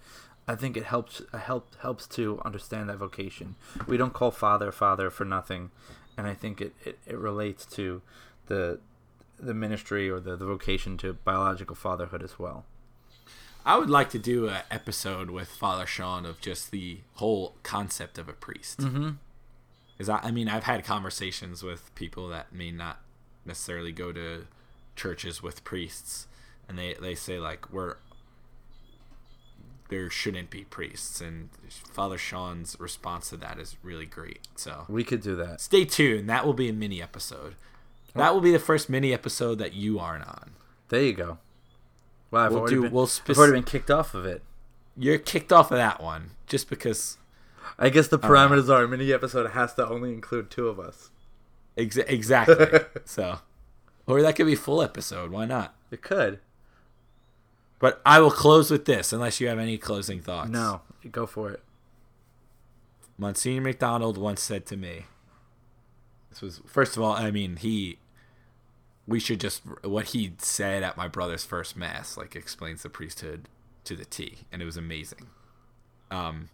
I 0.47 0.55
think 0.55 0.77
it 0.77 0.85
helps 0.85 1.21
it 1.21 1.39
help 1.39 1.75
helps 1.81 2.07
to 2.09 2.41
understand 2.45 2.89
that 2.89 2.99
vocation. 2.99 3.57
We 3.87 3.97
don't 3.97 4.13
call 4.13 4.31
father 4.31 4.73
father 4.73 5.11
for 5.11 5.25
nothing, 5.25 5.71
and 6.17 6.27
I 6.27 6.35
think 6.35 6.61
it, 6.61 6.75
it, 6.85 6.99
it 7.07 7.19
relates 7.19 7.65
to 7.67 8.03
the 8.47 8.81
the 9.39 9.55
ministry 9.55 10.09
or 10.09 10.21
the, 10.21 10.37
the 10.37 10.47
vocation 10.47 10.97
to 10.99 11.13
biological 11.13 11.75
fatherhood 11.75 12.23
as 12.23 12.39
well. 12.39 12.65
I 13.65 13.79
would 13.79 13.91
like 13.91 14.11
to 14.11 14.19
do 14.19 14.49
an 14.49 14.63
episode 14.71 15.31
with 15.31 15.49
Father 15.49 15.87
Sean 15.87 16.27
of 16.27 16.41
just 16.41 16.71
the 16.71 16.99
whole 17.15 17.55
concept 17.63 18.19
of 18.19 18.29
a 18.29 18.33
priest. 18.33 18.81
Mm-hmm. 18.81 19.11
Because 19.97 20.09
I, 20.09 20.19
I 20.19 20.31
mean, 20.31 20.49
I've 20.49 20.65
had 20.65 20.85
conversations 20.85 21.63
with 21.63 21.95
people 21.95 22.29
that 22.29 22.53
may 22.53 22.71
not 22.73 23.01
necessarily 23.45 23.93
go 23.93 24.13
to 24.13 24.47
churches 24.97 25.43
with 25.43 25.65
priests, 25.65 26.27
and 26.69 26.79
they 26.79 26.95
they 27.01 27.15
say 27.15 27.39
like 27.39 27.73
we're 27.73 27.97
there 29.89 30.09
shouldn't 30.09 30.49
be 30.49 30.65
priests, 30.65 31.21
and 31.21 31.51
Father 31.69 32.17
Sean's 32.17 32.77
response 32.81 33.29
to 33.29 33.37
that 33.37 33.59
is 33.59 33.77
really 33.83 34.07
great. 34.07 34.41
So 34.57 34.87
We 34.89 35.05
could 35.05 35.21
do 35.21 35.37
that. 35.37 35.61
stay 35.61 35.85
tuned. 35.85 36.29
That 36.29 36.47
will 36.47 36.55
be 36.55 36.69
a 36.69 36.73
mini 36.73 37.03
episode. 37.03 37.55
That 38.15 38.35
will 38.35 38.41
be 38.41 38.53
the 38.53 38.59
first 38.59 38.91
mini 38.91 39.13
episode 39.13 39.59
that 39.59 39.73
you 39.75 39.99
aren't 39.99 40.27
on. 40.27 40.53
There 40.89 41.03
you 41.03 41.13
go. 41.15 41.39
Wow, 42.33 42.47
I've, 42.47 42.51
We'll 42.51 42.61
already, 42.61 42.75
do- 42.77 42.83
been, 42.83 42.93
we'll 42.93 43.11
I've 43.29 43.39
already 43.39 43.53
been 43.53 43.63
kicked 43.63 43.91
off 43.91 44.15
of 44.15 44.27
it. 44.27 44.43
You're 44.97 45.19
kicked 45.19 45.53
off 45.53 45.71
of 45.71 45.77
that 45.77 46.03
one 46.03 46.31
just 46.47 46.69
because 46.69 47.19
I 47.79 47.89
guess 47.91 48.09
the 48.09 48.19
parameters 48.19 48.69
are 48.69 48.83
a 48.85 48.89
mini 48.89 49.13
episode 49.13 49.51
has 49.53 49.75
to 49.75 49.89
only 49.89 50.13
include 50.13 50.51
two 50.51 50.67
of 50.69 50.81
us. 50.81 51.11
Exa- 51.77 52.09
exactly. 52.09 52.81
so, 53.05 53.39
or 54.07 54.21
that 54.23 54.35
could 54.37 54.47
be 54.47 54.55
full 54.55 54.83
episode. 54.83 55.31
Why 55.31 55.45
not? 55.45 55.75
It 55.91 56.03
could. 56.03 56.41
But 57.79 58.01
I 58.07 58.21
will 58.21 58.31
close 58.31 58.71
with 58.71 58.85
this, 58.85 59.13
unless 59.13 59.41
you 59.41 59.49
have 59.49 59.59
any 59.59 59.77
closing 59.77 60.21
thoughts. 60.21 60.51
No, 60.51 60.83
go 61.11 61.27
for 61.27 61.51
it. 61.51 61.63
Monsignor 63.19 63.61
McDonald 63.61 64.17
once 64.17 64.41
said 64.41 64.67
to 64.67 64.77
me, 64.77 65.07
"This 66.31 66.41
was 66.41 66.61
first 66.67 66.97
of 66.97 67.03
all. 67.03 67.13
I 67.13 67.31
mean, 67.31 67.57
he. 67.57 67.99
We 69.07 69.19
should 69.19 69.41
just 69.41 69.63
what 69.83 70.07
he 70.07 70.33
said 70.39 70.83
at 70.83 70.97
my 70.97 71.09
brother's 71.09 71.45
first 71.45 71.77
mass 71.77 72.17
like 72.17 72.37
explains 72.37 72.83
the 72.83 72.89
priesthood 72.89 73.49
to 73.85 73.97
the 73.97 74.05
T, 74.05 74.39
and 74.53 74.63
it 74.63 74.65
was 74.65 74.77
amazing. 74.77 75.27
Um, 76.11 76.51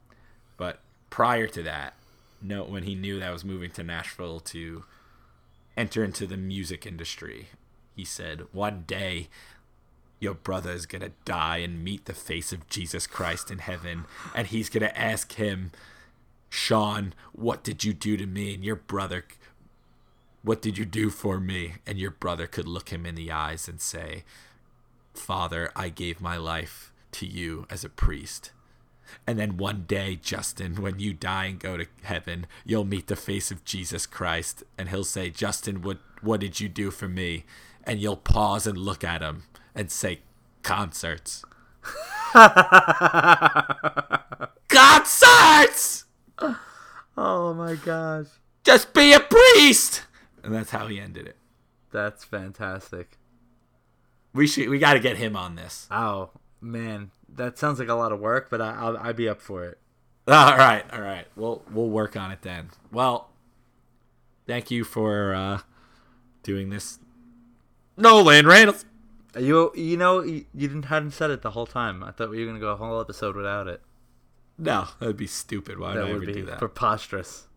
but 0.56 0.80
prior 1.10 1.46
to 1.48 1.62
that, 1.64 1.94
no, 2.40 2.64
when 2.64 2.84
he 2.84 2.94
knew 2.94 3.18
that 3.18 3.28
I 3.28 3.32
was 3.32 3.44
moving 3.44 3.70
to 3.72 3.82
Nashville 3.82 4.40
to 4.40 4.84
enter 5.76 6.02
into 6.02 6.26
the 6.26 6.36
music 6.36 6.86
industry, 6.86 7.48
he 7.94 8.04
said, 8.04 8.46
"One 8.52 8.84
day." 8.86 9.28
Your 10.20 10.34
brother 10.34 10.72
is 10.72 10.84
gonna 10.84 11.12
die 11.24 11.58
and 11.58 11.84
meet 11.84 12.06
the 12.06 12.12
face 12.12 12.52
of 12.52 12.68
Jesus 12.68 13.06
Christ 13.06 13.52
in 13.52 13.58
heaven, 13.58 14.04
and 14.34 14.48
he's 14.48 14.68
gonna 14.68 14.92
ask 14.96 15.34
him, 15.34 15.70
Sean, 16.48 17.14
what 17.32 17.62
did 17.62 17.84
you 17.84 17.92
do 17.92 18.16
to 18.16 18.26
me? 18.26 18.54
And 18.54 18.64
your 18.64 18.76
brother, 18.76 19.24
what 20.42 20.62
did 20.62 20.78
you 20.78 20.84
do 20.84 21.10
for 21.10 21.40
me? 21.40 21.74
And 21.86 21.98
your 21.98 22.10
brother 22.10 22.46
could 22.46 22.68
look 22.68 22.90
him 22.90 23.04
in 23.04 23.14
the 23.14 23.30
eyes 23.30 23.68
and 23.68 23.80
say, 23.80 24.24
Father, 25.14 25.70
I 25.74 25.88
gave 25.88 26.20
my 26.20 26.36
life 26.36 26.92
to 27.12 27.26
you 27.26 27.66
as 27.70 27.84
a 27.84 27.88
priest. 27.88 28.52
And 29.26 29.38
then 29.38 29.56
one 29.56 29.84
day, 29.86 30.16
Justin, 30.16 30.82
when 30.82 30.98
you 30.98 31.12
die 31.12 31.46
and 31.46 31.58
go 31.58 31.76
to 31.76 31.86
heaven, 32.02 32.46
you'll 32.64 32.84
meet 32.84 33.06
the 33.06 33.16
face 33.16 33.50
of 33.50 33.64
Jesus 33.64 34.06
Christ, 34.06 34.62
and 34.76 34.90
he'll 34.90 35.04
say, 35.04 35.30
Justin, 35.30 35.82
what, 35.82 35.98
what 36.20 36.40
did 36.40 36.60
you 36.60 36.68
do 36.68 36.90
for 36.90 37.08
me? 37.08 37.44
And 37.84 38.00
you'll 38.00 38.16
pause 38.16 38.66
and 38.66 38.76
look 38.76 39.02
at 39.02 39.22
him 39.22 39.44
and 39.74 39.90
say, 39.90 40.20
Concerts. 40.62 41.44
Concerts! 44.68 46.04
Oh 47.16 47.54
my 47.54 47.74
gosh. 47.76 48.26
Just 48.64 48.92
be 48.92 49.12
a 49.14 49.20
priest! 49.20 50.02
And 50.42 50.54
that's 50.54 50.70
how 50.70 50.86
he 50.86 51.00
ended 51.00 51.26
it. 51.26 51.36
That's 51.90 52.24
fantastic. 52.24 53.18
We 54.34 54.46
should 54.46 54.68
we 54.68 54.78
got 54.78 54.94
to 54.94 55.00
get 55.00 55.16
him 55.16 55.36
on 55.36 55.54
this. 55.54 55.86
Oh, 55.90 56.30
man. 56.60 57.10
That 57.28 57.58
sounds 57.58 57.78
like 57.78 57.88
a 57.88 57.94
lot 57.94 58.12
of 58.12 58.20
work, 58.20 58.48
but 58.50 58.60
I, 58.60 58.74
I'll, 58.74 58.96
I'd 58.98 59.16
be 59.16 59.28
up 59.28 59.40
for 59.40 59.64
it. 59.64 59.78
All 60.28 60.56
right, 60.58 60.84
all 60.92 61.00
right. 61.00 61.26
We'll 61.36 61.62
we'll 61.72 61.88
work 61.88 62.14
on 62.14 62.30
it 62.30 62.42
then. 62.42 62.68
Well, 62.92 63.30
thank 64.46 64.70
you 64.70 64.84
for 64.84 65.34
uh 65.34 65.60
doing 66.42 66.68
this. 66.68 66.98
Nolan 67.96 68.46
Reynolds. 68.46 68.84
You 69.38 69.72
you 69.74 69.96
know 69.96 70.22
you, 70.22 70.44
you 70.54 70.68
didn't 70.68 70.84
hadn't 70.84 71.12
said 71.12 71.30
it 71.30 71.40
the 71.40 71.52
whole 71.52 71.66
time. 71.66 72.04
I 72.04 72.10
thought 72.10 72.28
we 72.28 72.40
were 72.40 72.46
gonna 72.46 72.60
go 72.60 72.72
a 72.72 72.76
whole 72.76 73.00
episode 73.00 73.36
without 73.36 73.68
it. 73.68 73.80
No, 74.58 74.88
that'd 75.00 75.16
be 75.16 75.26
stupid. 75.26 75.78
Why 75.78 75.94
would 75.94 76.04
I 76.04 76.10
ever 76.10 76.18
would 76.18 76.26
be 76.26 76.32
do 76.34 76.44
that? 76.44 76.58
preposterous. 76.58 77.47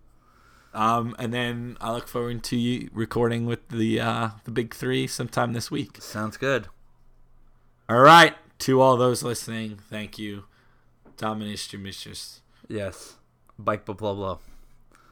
Um, 0.73 1.15
and 1.19 1.33
then 1.33 1.77
I 1.81 1.91
look 1.91 2.07
forward 2.07 2.43
to 2.45 2.55
you 2.55 2.89
recording 2.93 3.45
with 3.45 3.67
the 3.69 3.99
uh 3.99 4.29
the 4.45 4.51
big 4.51 4.73
three 4.73 5.05
sometime 5.07 5.53
this 5.53 5.69
week. 5.69 5.97
Sounds 6.01 6.37
good. 6.37 6.67
All 7.89 7.99
right, 7.99 8.35
to 8.59 8.79
all 8.79 8.95
those 8.95 9.21
listening, 9.21 9.79
thank 9.89 10.17
you. 10.17 10.45
Dominus 11.17 11.67
Domitius. 11.67 12.39
Yes. 12.69 13.15
Bike 13.59 13.85
blah 13.85 13.95
blah 13.95 14.13
blah. 14.13 14.37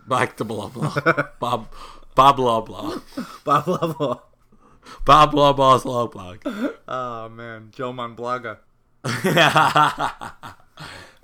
Back 0.08 0.38
to 0.38 0.46
blah 0.46 0.70
blah. 0.70 0.96
Bob 1.40 1.68
Bob 2.16 2.38
blah 2.38 2.62
blah. 2.62 3.00
Blah 3.44 3.62
blah 3.62 3.94
blah. 3.94 4.20
Bob 5.06 5.32
blah 5.32 5.54
blah's 5.54 5.86
law 5.86 6.08
blog. 6.08 6.40
Oh 6.88 7.30
man, 7.30 7.70
Joe 7.72 7.94
Monblaga. 7.94 8.58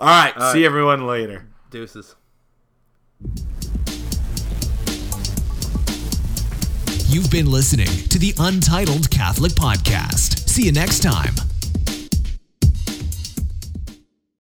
All 0.00 0.08
right, 0.08 0.52
see 0.52 0.64
everyone 0.64 1.06
later. 1.06 1.48
Deuces. 1.70 2.14
You've 7.16 7.30
been 7.30 7.50
listening 7.50 7.86
to 8.10 8.18
the 8.18 8.34
Untitled 8.38 9.10
Catholic 9.10 9.52
Podcast. 9.52 10.46
See 10.50 10.66
you 10.66 10.72
next 10.72 11.02
time. 11.02 11.32